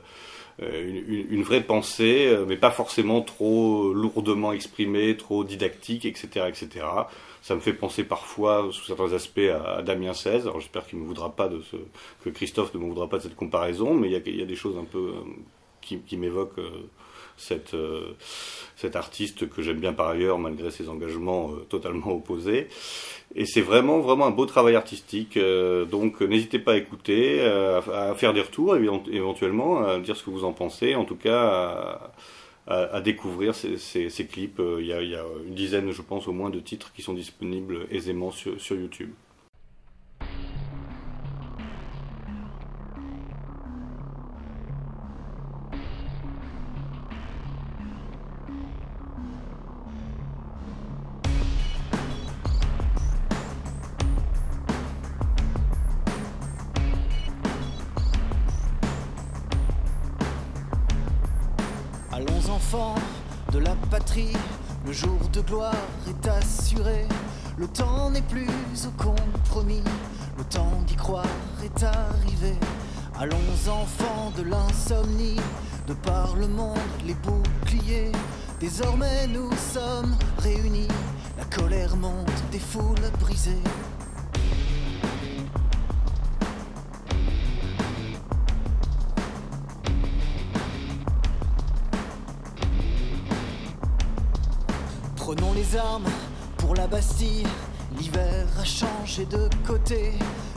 [1.30, 6.84] une, vraie pensée, mais pas forcément trop lourdement exprimée, trop didactique, etc., etc.
[7.42, 10.46] Ça me fait penser parfois, sous certains aspects, à, Damien 16.
[10.46, 11.76] Alors j'espère qu'il ne voudra pas de ce,
[12.24, 14.78] que Christophe ne me voudra pas de cette comparaison, mais il y a, des choses
[14.78, 15.22] un peu euh,
[15.80, 18.12] qui, m'évoquent euh, euh,
[18.76, 22.68] cet artiste que j'aime bien par ailleurs, malgré ses engagements totalement opposés.
[23.34, 25.36] Et c'est vraiment, vraiment un beau travail artistique.
[25.36, 30.30] donc n'hésitez pas à écouter, à, faire des retours évent- éventuellement, à dire ce que
[30.30, 30.94] vous en pensez.
[30.94, 32.12] En tout cas,
[32.66, 34.60] à- découvrir ces, clips.
[34.60, 37.86] Euh, Il y, a, une dizaine, je pense, au moins de titres qui sont disponibles
[37.90, 39.10] aisément sur YouTube.
[62.74, 62.94] Enfants
[63.52, 64.32] de la patrie,
[64.86, 65.74] le jour de gloire
[66.08, 67.06] est assuré.
[67.58, 68.48] Le temps n'est plus
[68.86, 69.82] au compromis,
[70.38, 71.26] le temps d'y croire
[71.62, 72.54] est arrivé.
[73.18, 73.36] Allons
[73.68, 75.40] enfants de l'insomnie,
[75.86, 78.12] de par le monde les boucliers.
[78.58, 80.88] Désormais nous sommes réunis,
[81.36, 83.62] la colère monte des foules brisées.
[97.98, 100.12] L'hiver a changé de côté.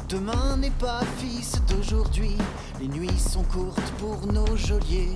[0.09, 2.37] Demain n'est pas fils d'aujourd'hui.
[2.79, 5.11] Les nuits sont courtes pour nos geôliers.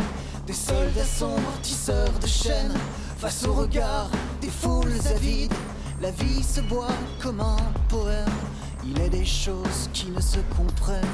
[0.48, 2.74] Des soldats sombres, tisseurs de chaînes.
[3.18, 4.10] Face au regard
[4.42, 5.54] des foules avides.
[6.02, 8.26] La vie se boit comme un poème.
[8.86, 11.06] Il est des choses qui ne se comprennent.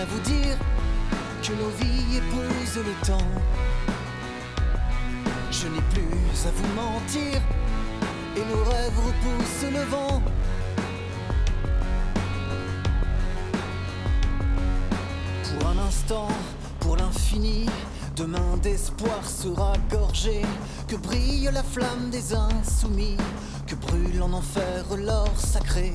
[0.00, 0.56] À vous dire,
[1.42, 3.28] que nos vies épousent le temps.
[5.50, 7.40] Je n'ai plus à vous mentir,
[8.36, 10.22] et nos rêves repoussent le vent.
[15.44, 16.28] Pour un instant,
[16.80, 17.66] pour l'infini,
[18.14, 20.42] demain d'espoir sera gorgé.
[20.86, 23.16] Que brille la flamme des insoumis,
[23.66, 25.92] que brûle en enfer l'or sacré.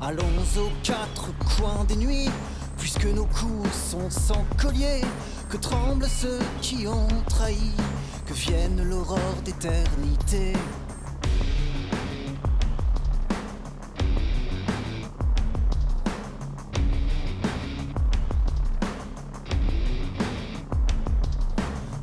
[0.00, 0.24] Allons
[0.58, 2.30] aux quatre coins des nuits,
[2.94, 5.00] puisque nos coups sont sans collier.
[5.50, 7.70] Que tremblent ceux qui ont trahi,
[8.26, 10.52] que vienne l'aurore d'éternité.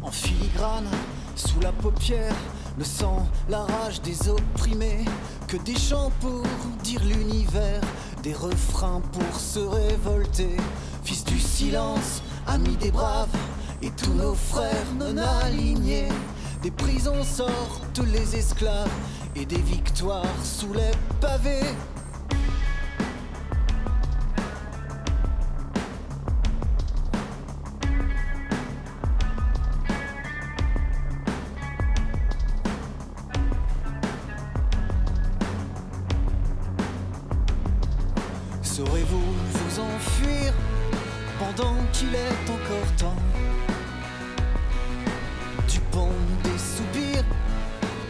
[0.01, 0.87] En filigrane,
[1.35, 2.35] sous la paupière,
[2.77, 5.05] le sang, la rage des opprimés.
[5.47, 6.43] Que des chants pour
[6.81, 7.81] dire l'univers,
[8.21, 10.55] des refrains pour se révolter.
[11.03, 13.35] Fils du silence, amis des braves,
[13.81, 16.09] et tous nos frères non alignés.
[16.61, 18.89] Des prisons sortent les esclaves,
[19.35, 21.65] et des victoires sous les pavés.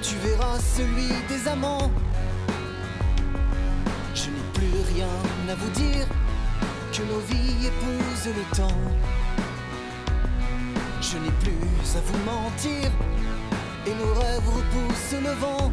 [0.02, 1.92] Tu verras celui des amants.
[4.16, 5.08] Je n'ai plus rien
[5.50, 6.08] à vous dire,
[6.92, 8.82] que nos vies épousent le temps.
[11.02, 11.52] Je n'ai plus
[11.96, 12.92] à vous mentir,
[13.86, 15.72] et nos rêves repoussent le vent.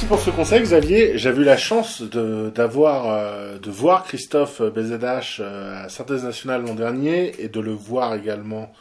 [0.00, 1.18] Merci pour ce conseil, Xavier.
[1.18, 6.62] J'avais eu la chance de, d'avoir, euh, de voir Christophe BZH euh, à Synthèse Nationale
[6.62, 8.72] l'an dernier et de le voir également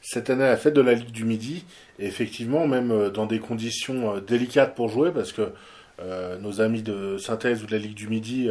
[0.00, 1.64] cette année à la fête de la Ligue du Midi.
[2.00, 5.52] Et effectivement, même euh, dans des conditions délicates pour jouer, parce que
[6.40, 8.50] nos amis de Synthèse ou de la Ligue du Midi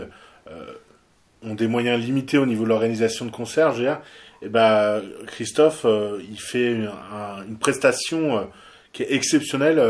[1.46, 4.00] ont des moyens limités au niveau de l'organisation de concerts, dire.
[4.42, 5.86] Et ben, Christophe,
[6.32, 8.50] il fait une, un- une prestation
[8.94, 9.82] qui est exceptionnelle.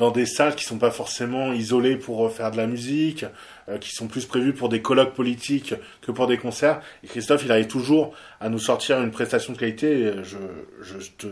[0.00, 3.26] Dans des salles qui sont pas forcément isolées pour euh, faire de la musique,
[3.68, 6.80] euh, qui sont plus prévues pour des colloques politiques que pour des concerts.
[7.04, 10.06] Et Christophe, il arrive toujours à nous sortir une prestation de qualité.
[10.06, 11.26] euh, Je, te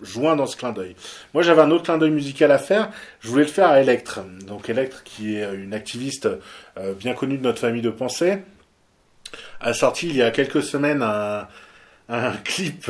[0.00, 0.96] joins dans ce clin d'œil.
[1.34, 2.90] Moi, j'avais un autre clin d'œil musical à faire.
[3.20, 4.20] Je voulais le faire à Electre.
[4.46, 6.28] Donc Electre, qui est une activiste
[6.98, 8.38] bien connue de notre famille de pensée,
[9.60, 11.48] a sorti il y a quelques semaines un,
[12.44, 12.88] clip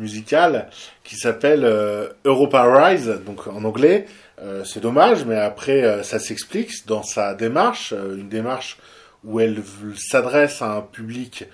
[0.00, 0.68] musical
[1.04, 4.06] qui s'appelle euh, Europa Rise, donc en anglais.
[4.42, 8.78] Euh, c'est dommage, mais après euh, ça s'explique dans sa démarche, une démarche
[9.22, 9.62] où elle
[9.96, 11.44] s'adresse à un public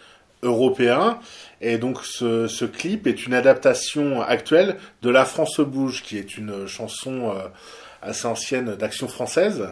[0.43, 1.19] européen.
[1.61, 6.37] Et donc ce, ce, clip est une adaptation actuelle de La France bouge, qui est
[6.37, 7.35] une chanson
[8.03, 9.71] assez ancienne d'action française,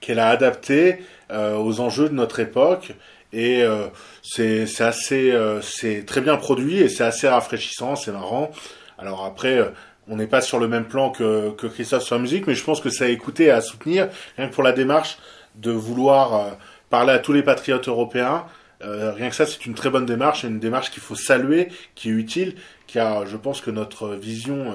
[0.00, 0.98] qu'elle a adaptée
[1.30, 2.92] aux enjeux de notre époque.
[3.34, 3.88] Et euh,
[4.22, 8.50] c'est assez, euh, c'est très bien produit et c'est assez rafraîchissant, c'est marrant.
[8.96, 9.72] Alors après,
[10.08, 12.80] on n'est pas sur le même plan que, Christophe sur la musique, mais je pense
[12.80, 15.18] que ça a écouté à soutenir, rien que pour la démarche
[15.56, 16.56] de vouloir
[16.90, 18.44] parler à tous les patriotes européens.
[18.80, 22.12] rien que ça, c'est une très bonne démarche, une démarche qu'il faut saluer, qui est
[22.12, 22.54] utile,
[22.86, 24.74] car je pense que notre vision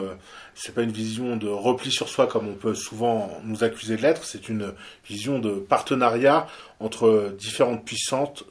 [0.59, 4.01] c'est pas une vision de repli sur soi comme on peut souvent nous accuser de
[4.01, 4.73] l'être, c'est une
[5.07, 6.47] vision de partenariat
[6.81, 8.43] entre différentes puissances,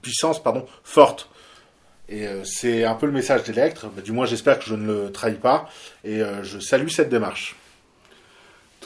[0.00, 1.28] puissances pardon, fortes.
[2.08, 4.86] Et euh, c'est un peu le message d'Electre, bah, du moins j'espère que je ne
[4.86, 5.68] le trahis pas,
[6.04, 7.56] et euh, je salue cette démarche.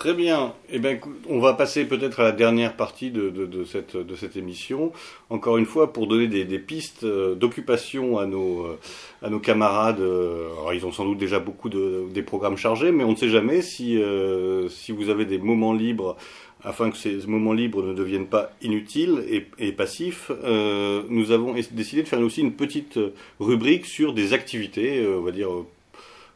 [0.00, 0.54] Très bien.
[0.70, 0.98] Eh ben,
[1.28, 4.92] on va passer peut-être à la dernière partie de, cette, émission.
[5.28, 8.64] Encore une fois, pour donner des, pistes euh, d'occupation à nos,
[9.22, 10.00] euh, camarades.
[10.00, 13.28] Euh, ils ont sans doute déjà beaucoup de, des programmes chargés, mais on ne sait
[13.28, 13.98] jamais si,
[14.88, 16.16] vous avez des moments libres
[16.64, 20.30] afin que ces moments libres ne deviennent pas inutiles et, et passifs,
[21.10, 22.98] nous avons décidé de faire aussi une petite
[23.38, 25.50] rubrique sur des activités, on va dire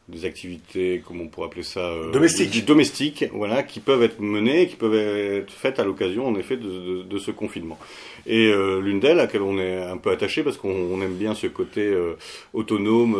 [0.07, 2.63] des activités, comment on pourrait appeler ça euh, Domestiques.
[2.63, 7.01] Domestiques, voilà, qui peuvent être menées, qui peuvent être faites à l'occasion, en effet, de,
[7.01, 7.79] de, ce confinement.
[8.27, 11.33] Et euh, l'une d'elles, à laquelle on est un peu attaché, parce qu'on aime bien
[11.33, 12.17] ce côté euh,
[12.53, 13.15] autonome,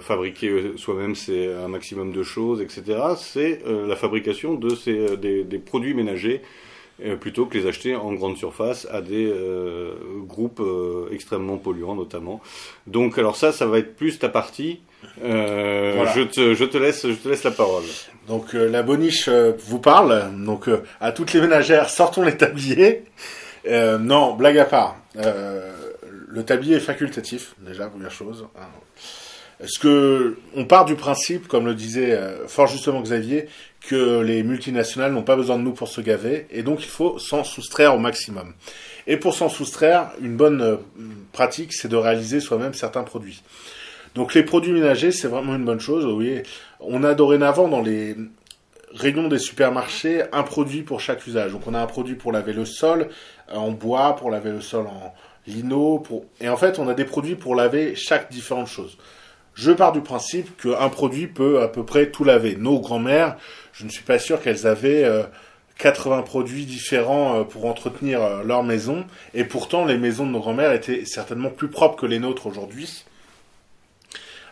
[0.00, 5.58] fabriquer soi-même c'est un maximum de choses, etc., c'est la fabrication de ces, des, des
[5.58, 6.40] produits ménagers
[7.20, 9.32] plutôt que les acheter en grande surface à des
[10.26, 10.62] groupes
[11.10, 12.40] extrêmement polluants notamment.
[12.86, 14.80] Donc alors ça, ça va être plus ta partie.
[15.22, 17.84] Euh, je, te, je, te, laisse, je te laisse la parole.
[18.28, 20.30] Donc euh, la boniche euh, vous parle.
[20.44, 20.68] Donc
[21.00, 23.04] à toutes les ménagères, sortons les tabliers.
[23.68, 24.96] non, blague à part.
[25.14, 28.46] le tablier est facultatif, déjà, première chose.
[28.56, 28.66] Hein.
[29.62, 33.46] Est-ce que on part du principe, comme le disait fort justement Xavier,
[33.86, 37.20] que les multinationales n'ont pas besoin de nous pour se gaver, et donc il faut
[37.20, 38.54] s'en soustraire au maximum.
[39.06, 40.78] Et pour s'en soustraire, une bonne
[41.32, 43.42] pratique, c'est de réaliser soi-même certains produits.
[44.14, 46.04] Donc les produits ménagers, c'est vraiment une bonne chose.
[46.04, 46.42] Oui,
[46.80, 48.16] on a dorénavant dans les
[48.94, 51.52] rayons des supermarchés un produit pour chaque usage.
[51.52, 53.08] Donc on a un produit pour laver le sol
[53.50, 55.14] en bois, pour laver le sol en
[55.46, 56.24] lino, pour...
[56.40, 58.98] et en fait on a des produits pour laver chaque différente chose.
[59.54, 62.56] Je pars du principe qu'un produit peut à peu près tout laver.
[62.56, 63.36] Nos grands-mères,
[63.72, 65.06] je ne suis pas sûr qu'elles avaient
[65.78, 69.04] 80 euh, produits différents euh, pour entretenir euh, leur maison,
[69.34, 73.04] et pourtant les maisons de nos grands-mères étaient certainement plus propres que les nôtres aujourd'hui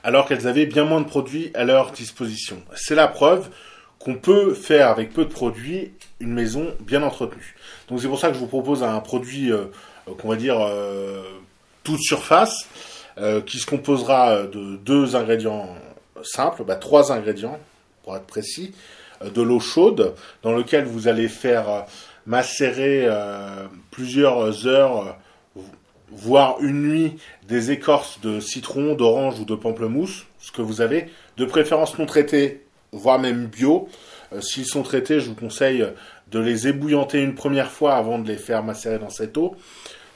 [0.02, 2.62] alors qu'elles avaient bien moins de produits à leur disposition.
[2.74, 3.50] C'est la preuve
[3.98, 7.54] qu'on peut faire avec peu de produits une maison bien entretenue.
[7.88, 9.66] Donc c'est pour ça que je vous propose un produit euh,
[10.18, 11.22] qu'on va dire euh,
[11.84, 12.66] toute surface,
[13.18, 15.68] euh, qui se composera de deux ingrédients
[16.22, 17.58] simples, bah, trois ingrédients
[18.02, 18.74] pour être précis,
[19.22, 21.84] de l'eau chaude dans lequel vous allez faire
[22.24, 23.06] macérer
[23.90, 25.18] plusieurs heures
[26.10, 31.08] voire une nuit des écorces de citron, d'orange ou de pamplemousse, ce que vous avez,
[31.36, 33.88] de préférence non traitées, voire même bio.
[34.32, 35.86] Euh, s'ils sont traités, je vous conseille
[36.30, 39.56] de les ébouillanter une première fois avant de les faire macérer dans cette eau.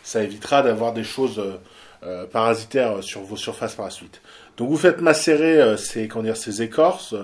[0.02, 1.58] Ça évitera d'avoir des choses euh,
[2.04, 4.20] euh, parasitaires sur vos surfaces par la suite.
[4.56, 7.14] Donc vous faites macérer ces, dire, ces écorces.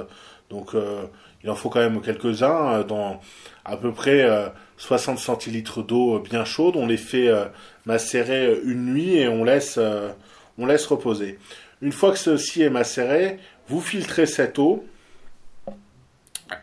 [0.48, 0.74] donc
[1.42, 3.20] il en faut quand même quelques-uns dans
[3.64, 4.26] à peu près
[4.76, 6.76] 60 centilitres d'eau bien chaude.
[6.76, 7.30] On les fait
[7.86, 10.10] macérer une nuit et on laisse, euh,
[10.58, 11.38] reposer.
[11.82, 13.38] Une fois que ceci est macéré,
[13.68, 14.84] vous filtrez cette eau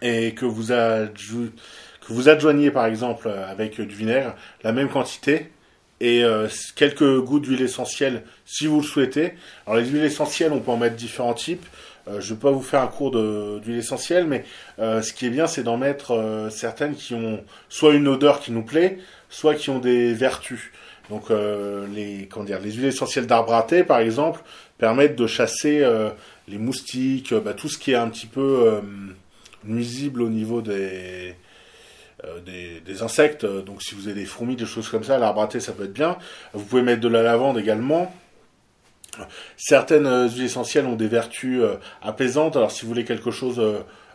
[0.01, 5.51] et que vous, que adjoignez par exemple avec du vinaigre la même quantité
[5.99, 9.34] et euh, quelques gouttes d'huile essentielle si vous le souhaitez.
[9.65, 11.65] Alors les huiles essentielles, on peut en mettre différents types.
[12.07, 14.45] Euh, je ne vais pas vous faire un cours d'huile essentielle, mais
[14.77, 18.63] ce qui est bien, c'est d'en mettre certaines qui ont soit une odeur qui nous
[18.63, 18.99] plaît,
[19.29, 20.71] soit qui ont des vertus.
[21.09, 24.41] Donc euh, les, comment dire, les huiles essentielles d'arbre à thé, par exemple,
[24.77, 26.09] permettent de chasser euh,
[26.47, 28.81] les moustiques, bah, tout ce qui est un petit peu euh,
[29.63, 31.35] nuisible au niveau des,
[32.45, 33.45] des, des, insectes.
[33.45, 35.85] Donc si vous avez des fourmis, des choses comme ça, l'arbre à thé, ça peut
[35.85, 36.17] être bien.
[36.53, 38.13] Vous pouvez mettre de la lavande également.
[39.57, 41.61] Certaines huiles essentielles ont des vertus
[42.01, 42.55] apaisantes.
[42.55, 43.59] Alors si vous voulez quelque chose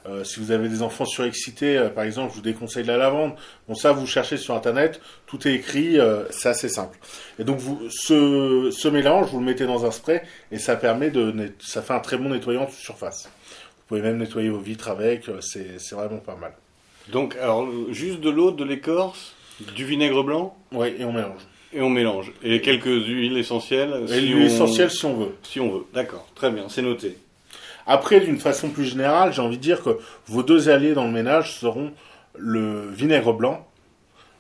[0.07, 3.35] euh, si vous avez des enfants surexcités, euh, par exemple, je vous déconseille la lavande.
[3.69, 6.99] Bon, ça, vous cherchez sur Internet, tout est écrit, euh, c'est assez simple.
[7.39, 11.11] Et donc, vous, ce, ce, mélange, vous le mettez dans un spray et ça permet
[11.11, 13.25] de, ça fait un très bon nettoyant de surface.
[13.27, 16.53] Vous pouvez même nettoyer vos vitres avec, c'est vraiment pas mal.
[17.13, 19.35] Donc, alors, juste de l'eau, de l'écorce,
[19.77, 20.57] du vinaigre blanc?
[20.73, 21.43] Oui, et on mélange.
[21.75, 22.33] Et on mélange.
[22.43, 24.03] Et quelques huiles essentielles.
[24.09, 25.35] Et si l'huile on- essentielle si on veut.
[25.43, 25.85] Si on veut.
[25.95, 26.27] D'accord.
[26.35, 26.69] Très bien.
[26.69, 27.17] C'est noté.
[27.87, 31.11] Après, d'une façon plus générale, j'ai envie de dire que vos deux alliés dans le
[31.11, 31.93] ménage seront
[32.39, 33.67] le vinaigre blanc,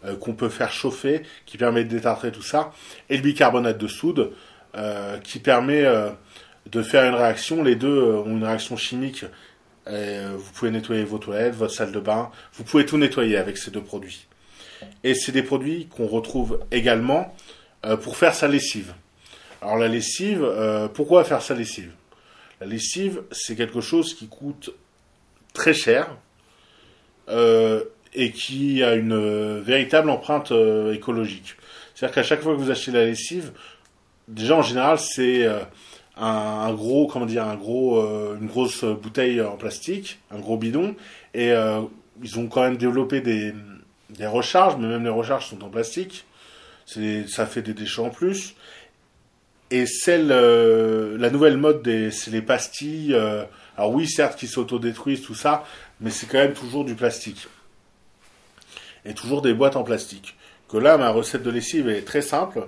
[0.05, 2.73] euh, qu'on peut faire chauffer, qui permet de détartrer tout ça,
[3.11, 4.33] et le bicarbonate de soude,
[4.77, 6.11] euh, qui permet euh,
[6.71, 7.63] de faire une réaction.
[7.65, 9.25] Les deux ont une réaction chimique.
[9.89, 12.31] Vous pouvez nettoyer vos toilettes, votre salle de bain.
[12.55, 14.29] Vous pouvez tout nettoyer avec ces deux produits.
[15.05, 17.35] Et c'est des produits qu'on retrouve également
[17.85, 18.95] euh, pour faire sa lessive.
[19.61, 21.91] Alors la lessive, euh, pourquoi faire sa lessive?
[22.61, 24.71] La lessive, c'est quelque chose qui coûte
[25.53, 26.09] très cher
[27.29, 27.83] euh,
[28.15, 30.53] et qui a une véritable empreinte
[30.93, 31.57] écologique.
[31.95, 33.53] C'est-à-dire qu'à chaque fois que vous achetez la lessive,
[34.29, 35.49] déjà en général c'est
[36.17, 38.01] un, gros, comment dire, un gros,
[38.37, 40.95] une grosse bouteille en plastique, un gros bidon,
[41.35, 41.53] et
[42.23, 43.55] ils ont quand même développé des,
[44.17, 46.25] des recharges, mais même les recharges sont en plastique.
[46.87, 48.55] Ça fait des déchets en plus.
[49.71, 53.15] Et celle, euh, la nouvelle mode, c'est les pastilles.
[53.15, 53.45] euh,
[53.77, 55.65] alors oui, certes, qui s'autodétruisent, tout ça,
[56.01, 57.49] mais c'est quand même toujours du plastique.
[59.07, 60.37] Et toujours des boîtes en plastique.
[60.69, 62.67] Que là, ma recette de lessive est très simple.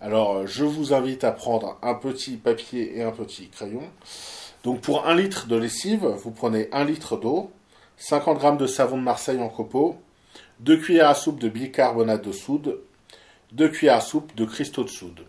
[0.00, 3.82] Alors, je vous invite à prendre un petit papier et un petit crayon.
[4.64, 7.50] Donc, pour un litre de lessive, vous prenez un litre d'eau,
[7.98, 10.00] 50 g de savon de Marseille en copeaux,
[10.60, 12.80] 2 cuillères à soupe de bicarbonate de soude,
[13.52, 15.20] 2 cuillères à soupe de cristaux de soude.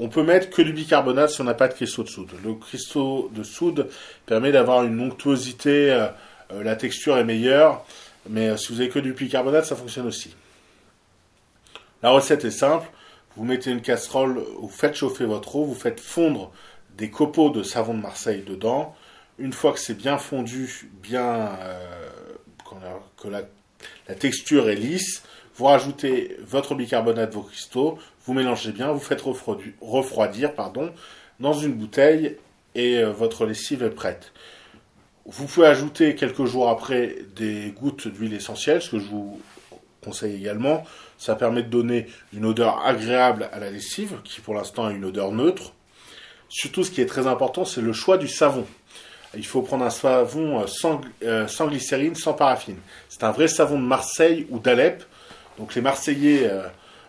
[0.00, 2.30] On peut mettre que du bicarbonate si on n'a pas de cristaux de soude.
[2.42, 3.88] Le cristaux de soude
[4.26, 6.08] permet d'avoir une onctuosité, euh,
[6.52, 7.84] euh, la texture est meilleure,
[8.28, 10.34] mais euh, si vous avez que du bicarbonate, ça fonctionne aussi.
[12.02, 12.88] La recette est simple.
[13.36, 16.52] Vous mettez une casserole, vous faites chauffer votre eau, vous faites fondre
[16.96, 18.94] des copeaux de savon de Marseille dedans.
[19.38, 21.50] Une fois que c'est bien fondu, bien
[23.16, 23.42] que la,
[24.08, 25.22] la texture est lisse,
[25.56, 29.22] vous rajoutez votre bicarbonate, vos cristaux, vous mélangez bien, vous faites
[29.80, 30.92] refroidir, pardon,
[31.40, 32.36] dans une bouteille
[32.74, 34.32] et euh, votre lessive est prête.
[35.26, 39.40] Vous pouvez ajouter quelques jours après des gouttes d'huile essentielle, ce que je vous
[40.02, 40.84] conseille également.
[41.16, 45.04] Ça permet de donner une odeur agréable à la lessive, qui pour l'instant a une
[45.04, 45.72] odeur neutre.
[46.48, 48.66] Surtout, ce qui est très important, c'est le choix du savon.
[49.36, 52.76] Il faut prendre un savon euh, sans, euh, sans glycérine, sans paraffine.
[53.08, 55.02] C'est un vrai savon de Marseille ou d'Alep.
[55.58, 56.66] Donc les Marseillais, euh,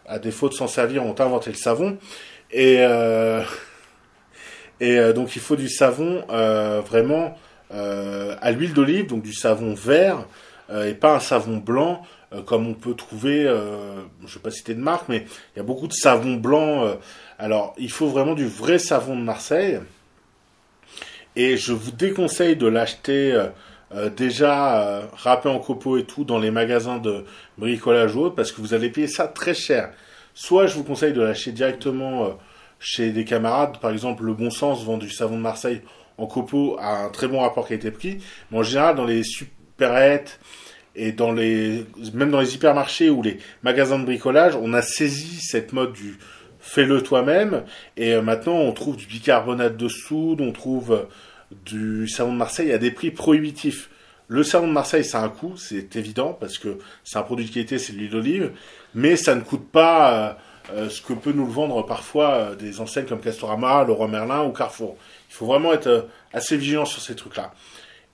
[0.07, 1.97] à défaut de s'en servir, ont inventé le savon.
[2.51, 2.77] Et,
[5.15, 6.23] donc il faut du savon
[6.87, 7.37] vraiment
[7.69, 10.25] à l'huile d'olive, donc du savon vert,
[10.71, 12.03] et pas un savon blanc
[12.45, 15.63] comme on peut trouver, je ne vais pas citer de marque, mais il y a
[15.63, 16.99] beaucoup de savons blancs.
[17.39, 19.79] alors il faut vraiment du vrai savon de Marseille.
[21.35, 23.47] Et je vous déconseille de l'acheter euh,
[23.93, 27.25] euh, déjà euh, râpé en copeaux et tout dans les magasins de
[27.57, 29.91] bricolage ou autre, parce que vous allez payer ça très cher.
[30.33, 32.37] Soit je vous conseille de l'acheter directement
[32.79, 35.81] chez des camarades, par exemple le Bon Sens vend du savon de Marseille
[36.17, 38.17] en copeaux à un très bon rapport qualité-prix,
[38.51, 40.39] mais en général dans les supérettes
[40.95, 45.39] et dans les même dans les hypermarchés ou les magasins de bricolage, on a saisi
[45.41, 46.17] cette mode du
[46.65, 47.63] fais-le toi-même
[47.95, 51.03] et euh, maintenant on trouve du bicarbonate de soude, on trouve euh,
[51.63, 53.89] du savon de Marseille à des prix prohibitifs.
[54.27, 57.45] Le savon de Marseille, ça a un coût, c'est évident, parce que c'est un produit
[57.45, 58.51] de qualité, c'est de l'huile d'olive,
[58.95, 60.39] mais ça ne coûte pas
[60.73, 64.51] euh, ce que peut nous le vendre parfois des enseignes comme Castorama, Leroy Merlin ou
[64.51, 64.97] Carrefour.
[65.29, 67.53] Il faut vraiment être assez vigilant sur ces trucs-là.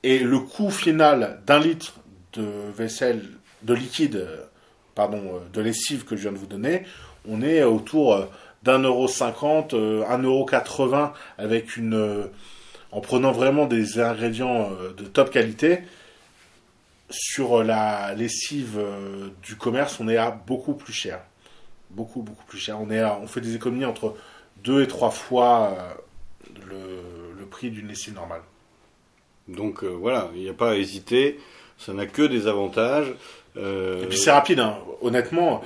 [0.03, 1.93] Et le coût final d'un litre
[2.33, 2.45] de
[2.75, 3.23] vaisselle,
[3.63, 4.27] de liquide,
[4.93, 6.83] pardon, de lessive que je viens de vous donner,
[7.27, 8.25] on est autour euh,
[8.63, 12.23] d'un euro cinquante, euh, un euro quatre-vingts avec une, euh,
[12.91, 15.79] en prenant vraiment des ingrédients de top qualité.
[17.09, 18.79] Sur la lessive
[19.43, 21.19] du commerce, on est à beaucoup plus cher.
[21.89, 22.79] Beaucoup, beaucoup plus cher.
[22.79, 24.15] On, est à- on fait des économies entre
[24.63, 25.75] deux et trois fois
[26.69, 28.41] le, le prix d'une lessive normale.
[29.49, 31.37] Donc euh, voilà, il n'y a pas à hésiter.
[31.77, 33.13] Ça n'a que des avantages.
[33.57, 34.77] Euh, Et puis c'est rapide, hein.
[35.01, 35.61] honnêtement.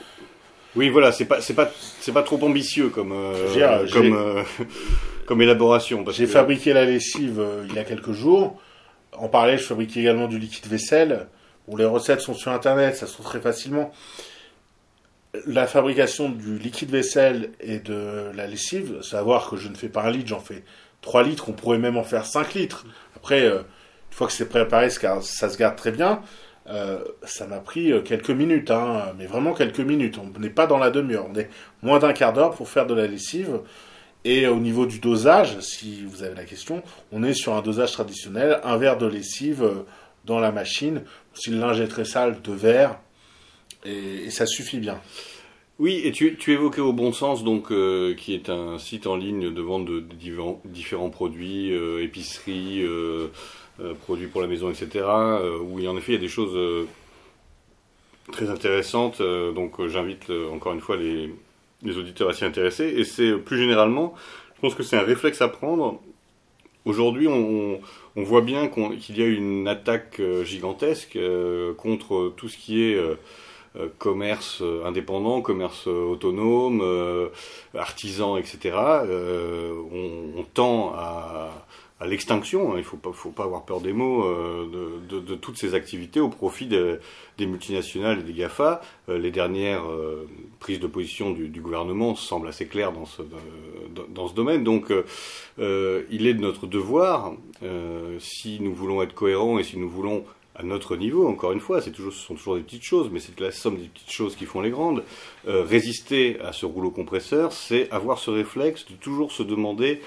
[0.76, 4.14] Oui, voilà, c'est pas, c'est pas, c'est pas trop ambitieux comme, euh, dire, j'ai- comme,
[4.14, 4.44] euh,
[5.26, 6.04] comme élaboration.
[6.04, 8.60] parce J'ai que- fabriqué la lessive euh, il y a quelques jours.
[9.14, 11.28] En parallèle, je fabrique également du liquide vaisselle,
[11.68, 13.92] où les recettes sont sur Internet, ça se trouve très facilement.
[15.48, 20.04] La fabrication du liquide vaisselle et de la lessive, savoir que je ne fais pas
[20.04, 20.64] un litre, j'en fais
[21.02, 22.86] 3 litres, on pourrait même en faire 5 litres.
[23.18, 23.64] Après, une
[24.12, 26.22] fois que c'est préparé, ça se garde très bien.
[26.68, 30.18] Euh, ça m'a pris euh, quelques minutes, hein, mais vraiment quelques minutes.
[30.18, 31.50] On n'est pas dans la demi-heure, on est
[31.84, 33.60] moins d'un quart d'heure pour faire de la lessive.
[34.26, 37.92] Et au niveau du dosage, si vous avez la question, on est sur un dosage
[37.92, 39.86] traditionnel, un verre de lessive euh,
[40.26, 41.04] dans la machine.
[41.36, 43.00] Si le linge est très sale, deux verres,
[43.86, 45.00] et, ça suffit bien.
[45.78, 49.54] Oui, et tu, évoquais au bon sens, donc, euh, qui est un site en ligne
[49.54, 52.84] de vente de, différents, différents, produits, euh, épiceries,
[54.02, 55.06] produits pour la maison, etc.
[55.62, 56.88] où en effet il y a des choses
[58.32, 59.22] très intéressantes.
[59.22, 61.30] donc j'invite encore une fois les,
[61.98, 62.86] auditeurs à s'y intéresser.
[62.86, 64.14] Et c'est plus généralement,
[64.56, 66.00] je pense que c'est un réflexe à prendre.
[66.86, 67.80] Aujourd'hui, on,
[68.16, 71.18] voit bien qu'il y a une attaque gigantesque
[71.78, 72.98] contre tout ce qui est
[73.78, 76.82] euh, commerce euh, indépendant, commerce euh, autonome,
[77.78, 78.78] artisan, etc.
[79.92, 81.52] On, tend à,
[82.00, 85.20] à l'extinction, hein, il ne faut pas, faut pas avoir peur des mots, de, de,
[85.20, 88.82] de, toutes ces activités au profit des multinationales et des GAFA.
[89.08, 89.86] les dernières
[90.60, 93.22] prises de position du, du, gouvernement semblent assez claires dans ce,
[94.10, 94.64] dans ce domaine.
[94.66, 94.92] Donc
[95.58, 97.34] il est de notre devoir,
[98.20, 100.26] si nous voulons être cohérents et si nous voulons
[100.56, 103.38] à notre niveau, encore une fois, toujours, ce sont toujours des petites choses, mais c'est
[103.40, 105.04] la somme des petites choses qui font les grandes.
[105.48, 110.02] Euh, résister à ce rouleau compresseur, c'est avoir ce réflexe de toujours se demander,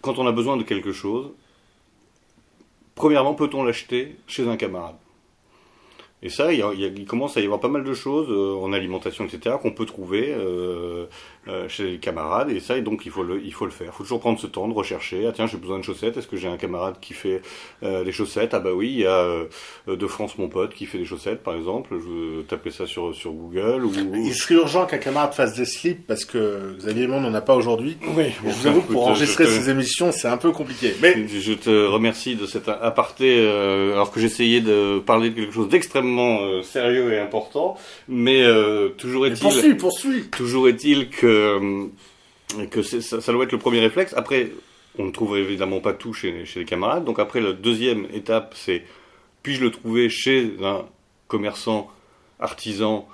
[0.00, 1.32] quand on a besoin de quelque chose,
[2.94, 4.96] premièrement, peut-on l'acheter chez un camarade?
[6.24, 9.56] Et ça, il, commence à y avoir pas mal de choses euh, en alimentation, etc.,
[9.60, 11.04] qu'on peut trouver euh,
[11.48, 12.48] euh, chez les camarades.
[12.48, 13.88] Et ça, et donc, il faut le, il faut le faire.
[13.88, 15.26] Il faut toujours prendre ce temps de rechercher.
[15.28, 16.16] Ah tiens, j'ai besoin de chaussettes.
[16.16, 17.42] Est-ce que j'ai un camarade qui fait
[17.82, 18.54] des chaussettes?
[18.54, 19.44] Ah bah oui, il y a
[19.86, 21.94] de France mon pote qui fait des chaussettes, par exemple.
[22.00, 23.84] Je vais taper ça sur sur Google.
[23.84, 23.92] Ou...
[24.14, 27.54] Il serait urgent qu'un camarade fasse des slips parce que Xavier Monde n'en a pas
[27.54, 27.98] aujourd'hui.
[28.16, 28.32] Oui.
[28.42, 30.94] je vous avoue, pour enregistrer ces émissions, c'est un peu compliqué.
[31.02, 35.68] Mais je te remercie de cet aparté, alors que j'essayais de parler de quelque chose
[35.68, 37.76] d'extrêmement euh, sérieux et important,
[38.08, 39.76] mais euh, toujours est-il
[40.30, 44.14] toujours est-il que euh, que ça, ça, doit être le premier réflexe.
[44.16, 44.50] Après,
[44.98, 47.04] on ne trouve évidemment pas tout chez, chez les camarades.
[47.04, 48.84] Donc après, la deuxième étape, c'est
[49.42, 50.84] puis-je le trouver chez un
[51.26, 51.90] commerçant,
[52.38, 53.08] artisan,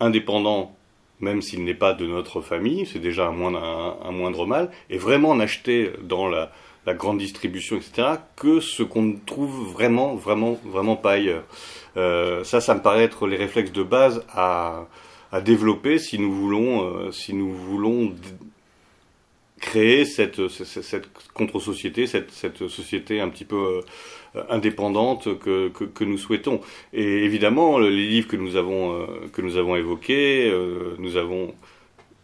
[0.00, 0.76] indépendant,
[1.20, 4.98] même s'il n'est pas de notre famille, c'est déjà un moindre, un moindre mal, et
[4.98, 6.52] vraiment en acheter dans la,
[6.86, 11.44] la grande distribution, etc., que ce qu'on ne trouve vraiment, vraiment, vraiment pas ailleurs.
[11.96, 14.86] Euh, ça, ça me paraît être les réflexes de base à,
[15.44, 18.10] développer si nous voulons, euh,
[19.60, 20.40] créer cette,
[21.34, 23.82] contre-société, cette, société un petit peu
[24.36, 26.60] euh, indépendante que, nous souhaitons.
[26.92, 30.52] Et évidemment, les livres que nous avons évoqués,
[30.98, 31.54] nous avons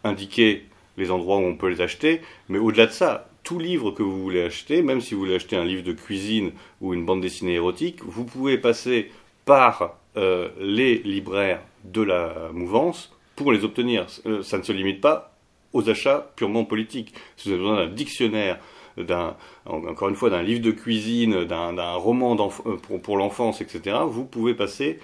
[0.04, 0.64] indiqué
[0.96, 4.22] les endroits où on peut les acheter, mais au-delà de ça, tout livre que vous
[4.22, 7.54] voulez acheter, même si vous voulez acheter un livre de cuisine ou une bande dessinée
[7.54, 9.10] érotique, vous pouvez passer
[9.45, 14.07] par euh, les libraires de la mouvance pour les obtenir.
[14.26, 15.34] Euh, ça ne se limite pas
[15.72, 17.14] aux achats purement politiques.
[17.36, 18.59] Si vous avez besoin d'un dictionnaire,
[18.99, 22.36] d'un, encore une fois, d'un livre de cuisine, d'un, roman
[22.66, 25.01] euh, pour, pour l'enfance, etc., vous pouvez passer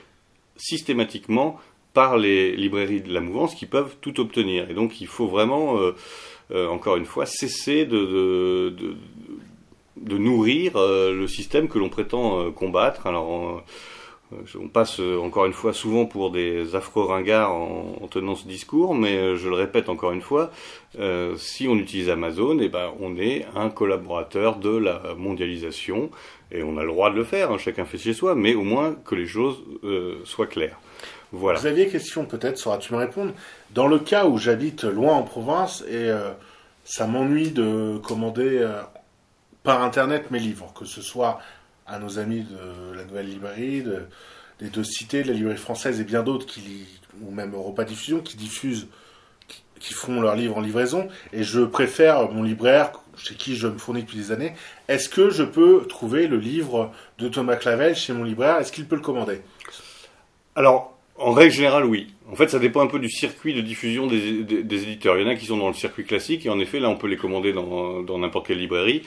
[0.57, 1.59] systématiquement
[1.95, 4.70] par les librairies de la mouvance qui peuvent tout obtenir.
[4.70, 5.78] Et donc il faut vraiment
[6.51, 8.74] encore une fois, cesser de,
[9.97, 13.07] nourrir le système que l'on prétend combattre.
[13.07, 13.64] Alors,
[14.61, 19.37] on passe encore une fois souvent pour des affreux ringards en, tenant ce discours, mais
[19.37, 20.51] je le répète encore une fois,
[21.37, 26.11] si on utilise Amazon, eh ben, on est un collaborateur de la mondialisation,
[26.53, 28.64] et on a le droit de le faire, hein, chacun fait chez soi, mais au
[28.64, 29.62] moins que les choses
[30.24, 30.79] soient claires.
[31.33, 31.64] Voilà.
[31.64, 33.33] Aviez question peut-être, sauras-tu me répondre
[33.72, 36.31] Dans le cas où j'habite loin en province et euh,
[36.85, 38.81] ça m'ennuie de commander euh,
[39.62, 41.39] par internet mes livres, que ce soit
[41.89, 43.84] à nos amis de la Nouvelle Librairie,
[44.61, 46.86] des deux cités, de la Librairie française et bien d'autres, qui,
[47.22, 48.89] ou même Europa Diffusion, qui diffusent,
[49.78, 53.78] qui, font leurs livres en livraison, et je préfère mon libraire chez qui je me
[53.78, 54.53] fournis depuis des années.
[54.89, 58.59] Est-ce que je peux trouver le livre de Thomas Clavel chez mon libraire?
[58.59, 59.41] Est-ce qu'il peut le commander?
[60.55, 62.09] Alors, en règle générale, oui.
[62.30, 65.16] En fait, ça dépend un peu du circuit de diffusion des, des, éditeurs.
[65.16, 66.97] Il y en a qui sont dans le circuit classique, et en effet, là, on
[66.97, 69.03] peut les commander dans n'importe quelle librairie,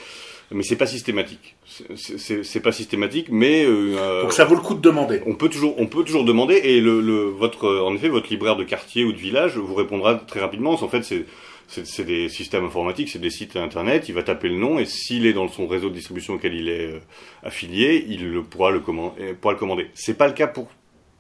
[0.52, 1.56] mais c'est pas systématique.
[1.95, 5.22] C'est pas systématique, mais euh, donc ça vaut le coup de demander.
[5.26, 8.56] On peut toujours, on peut toujours demander, et le, le votre, en effet, votre libraire
[8.56, 10.72] de quartier ou de village vous répondra très rapidement.
[10.72, 11.26] En fait, c'est
[11.68, 15.26] c'est des systèmes informatiques, c'est des sites internet, il va taper le nom et s'il
[15.26, 16.99] est dans son réseau de distribution auquel il est euh,
[17.43, 19.88] affilié, il le, pourra, le commander, pourra le commander.
[19.93, 20.68] C'est pas le cas pour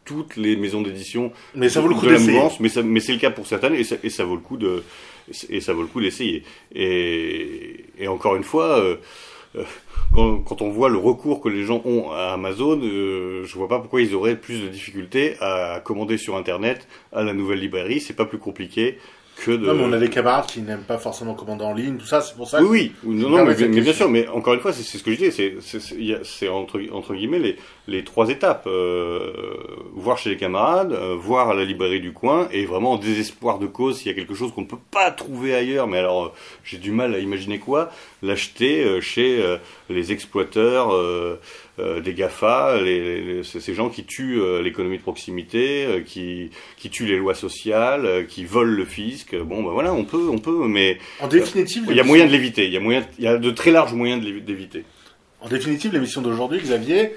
[0.05, 3.13] toutes les maisons d'édition mais ça vaut le coup de la mouvance, mais, mais c'est
[3.13, 4.83] le cas pour certaines et ça, et ça vaut le coup de
[5.49, 6.43] et ça vaut le coup d'essayer.
[6.73, 8.97] Et, et, encore une fois, euh,
[9.55, 9.63] euh,
[10.13, 13.67] quand, quand, on voit le recours que les gens ont à Amazon, euh, je vois
[13.67, 18.01] pas pourquoi ils auraient plus de difficultés à commander sur Internet à la nouvelle librairie.
[18.01, 18.97] C'est pas plus compliqué
[19.37, 19.65] que de.
[19.65, 22.21] Non, mais on a des camarades qui n'aiment pas forcément commander en ligne, tout ça,
[22.21, 22.61] c'est pour ça.
[22.61, 25.17] Oui, oui, non, non, mais, bien sûr, mais encore une fois, c'est ce que je
[25.17, 27.55] disais, c'est- entre, entre guillemets les,
[27.87, 28.65] les trois étapes.
[28.67, 29.31] Euh,
[29.93, 33.59] voir chez les camarades, euh, voir à la librairie du coin, et vraiment en désespoir
[33.59, 36.25] de cause, s'il y a quelque chose qu'on ne peut pas trouver ailleurs, mais alors
[36.25, 36.29] euh,
[36.63, 37.89] j'ai du mal à imaginer quoi,
[38.21, 39.43] l'acheter euh, chez
[39.89, 40.91] les exploiteurs
[41.79, 46.51] euh, des GAFA, les, les- ces gens qui tuent euh, l'économie de proximité, euh, qui,
[46.77, 49.35] qui tuent les lois sociales, qui volent le fisc.
[49.35, 52.31] Bon, ben voilà, on peut, on peut, mais En définitive, il y a moyen de
[52.31, 52.65] l'éviter.
[52.65, 54.83] Il y a moyen, il y a de très larges moyens d'éviter.
[55.39, 57.15] En définitive, l'émission d'aujourd'hui, Xavier,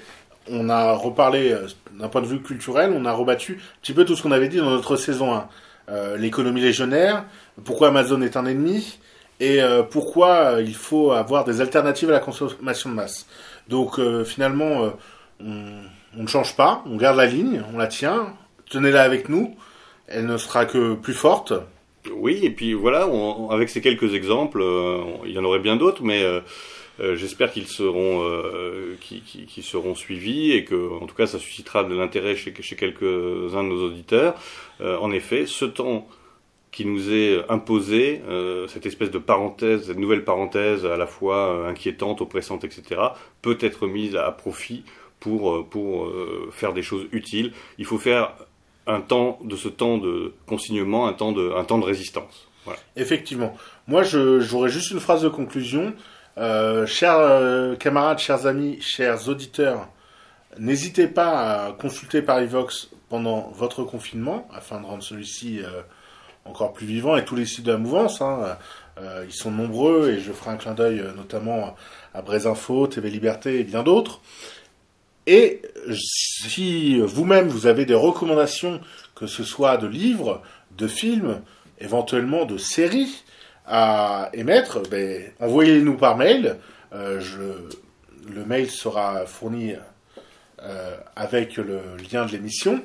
[0.49, 1.55] on a reparlé
[1.99, 4.47] d'un point de vue culturel, on a rebattu un petit peu tout ce qu'on avait
[4.47, 5.47] dit dans notre saison 1.
[5.89, 7.25] Euh, L'économie légionnaire,
[7.63, 8.97] pourquoi Amazon est un ennemi,
[9.39, 13.27] et euh, pourquoi il faut avoir des alternatives à la consommation de masse.
[13.67, 15.81] Donc euh, finalement, euh,
[16.17, 18.33] on, ne change pas, on garde la ligne, on la tient,
[18.69, 19.55] tenez-la avec nous,
[20.07, 21.53] elle ne sera que plus forte.
[22.13, 23.07] Oui, et puis voilà,
[23.49, 26.23] avec ces quelques exemples, euh, il y en aurait bien d'autres, mais
[26.99, 28.23] j'espère qu'ils seront,
[29.61, 33.87] seront suivis et que, en tout cas, ça suscitera de l'intérêt chez, quelques-uns de nos
[33.87, 34.35] auditeurs.
[34.79, 36.07] En effet, ce temps
[36.75, 41.53] qui nous est imposé, euh, cette espèce de parenthèse, cette nouvelle parenthèse à la fois
[41.53, 42.99] euh, inquiétante, oppressante, etc.,
[43.41, 44.83] peut être mise à profit
[45.21, 47.53] pour, euh, pour euh, faire des choses utiles.
[47.77, 48.33] Il faut faire
[48.87, 52.49] un temps de ce temps de consignement, un temps de, un temps de résistance.
[52.65, 52.79] Voilà.
[52.97, 53.55] Effectivement.
[53.87, 55.93] Moi, j'aurais juste une phrase de conclusion.
[56.37, 59.87] Euh, chers euh, camarades, chers amis, chers auditeurs,
[60.59, 65.81] n'hésitez pas à consulter Parivox pendant votre confinement afin de rendre celui-ci euh,
[66.45, 68.21] encore plus vivant et tous les sites de la mouvance.
[68.21, 68.57] hein.
[68.97, 71.75] Euh, ils sont nombreux et je ferai un clin d'œil euh, notamment
[72.13, 74.21] à Brésinfo, TV Liberté et bien d'autres.
[75.27, 75.61] Et
[75.93, 78.79] si vous-même vous avez des recommandations,
[79.15, 80.41] que ce soit de livres,
[80.77, 81.41] de films,
[81.79, 83.23] éventuellement de séries
[83.65, 86.57] à émettre, ben, envoyez-les-nous par mail.
[86.93, 87.19] Euh,
[88.29, 89.73] le mail sera fourni
[91.15, 91.81] avec le
[92.11, 92.81] lien de l'émission.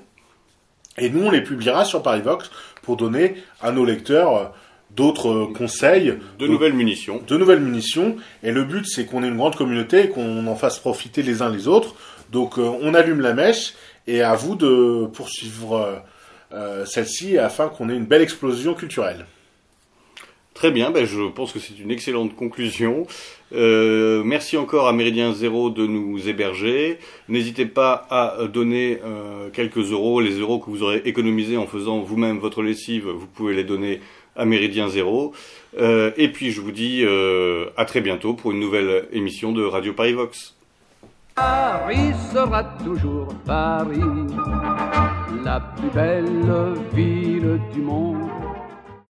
[0.98, 2.50] Et nous, on les publiera sur Parivox
[2.82, 4.44] pour donner à nos lecteurs euh,
[4.96, 7.22] d'autres conseils, De nouvelles munitions.
[7.26, 8.16] de nouvelles munitions.
[8.42, 11.42] Et le but, c'est qu'on ait une grande communauté et qu'on en fasse profiter les
[11.42, 11.94] uns les autres.
[12.32, 13.74] Donc, euh, on allume la mèche
[14.06, 15.96] et à vous de poursuivre euh,
[16.52, 19.26] euh, celle-ci afin qu'on ait une belle explosion culturelle.
[20.60, 23.06] Très bien, ben je pense que c'est une excellente conclusion.
[23.54, 26.98] Euh, merci encore à Méridien Zéro de nous héberger.
[27.30, 30.20] N'hésitez pas à donner euh, quelques euros.
[30.20, 34.02] Les euros que vous aurez économisés en faisant vous-même votre lessive, vous pouvez les donner
[34.36, 35.32] à Méridien Zéro.
[35.78, 37.06] Euh, et puis je vous dis
[37.78, 40.56] à très bientôt pour une nouvelle émission de Radio Paris Vox.
[41.36, 43.98] Paris sera toujours Paris,
[45.42, 46.44] la plus belle
[46.92, 48.49] ville du monde.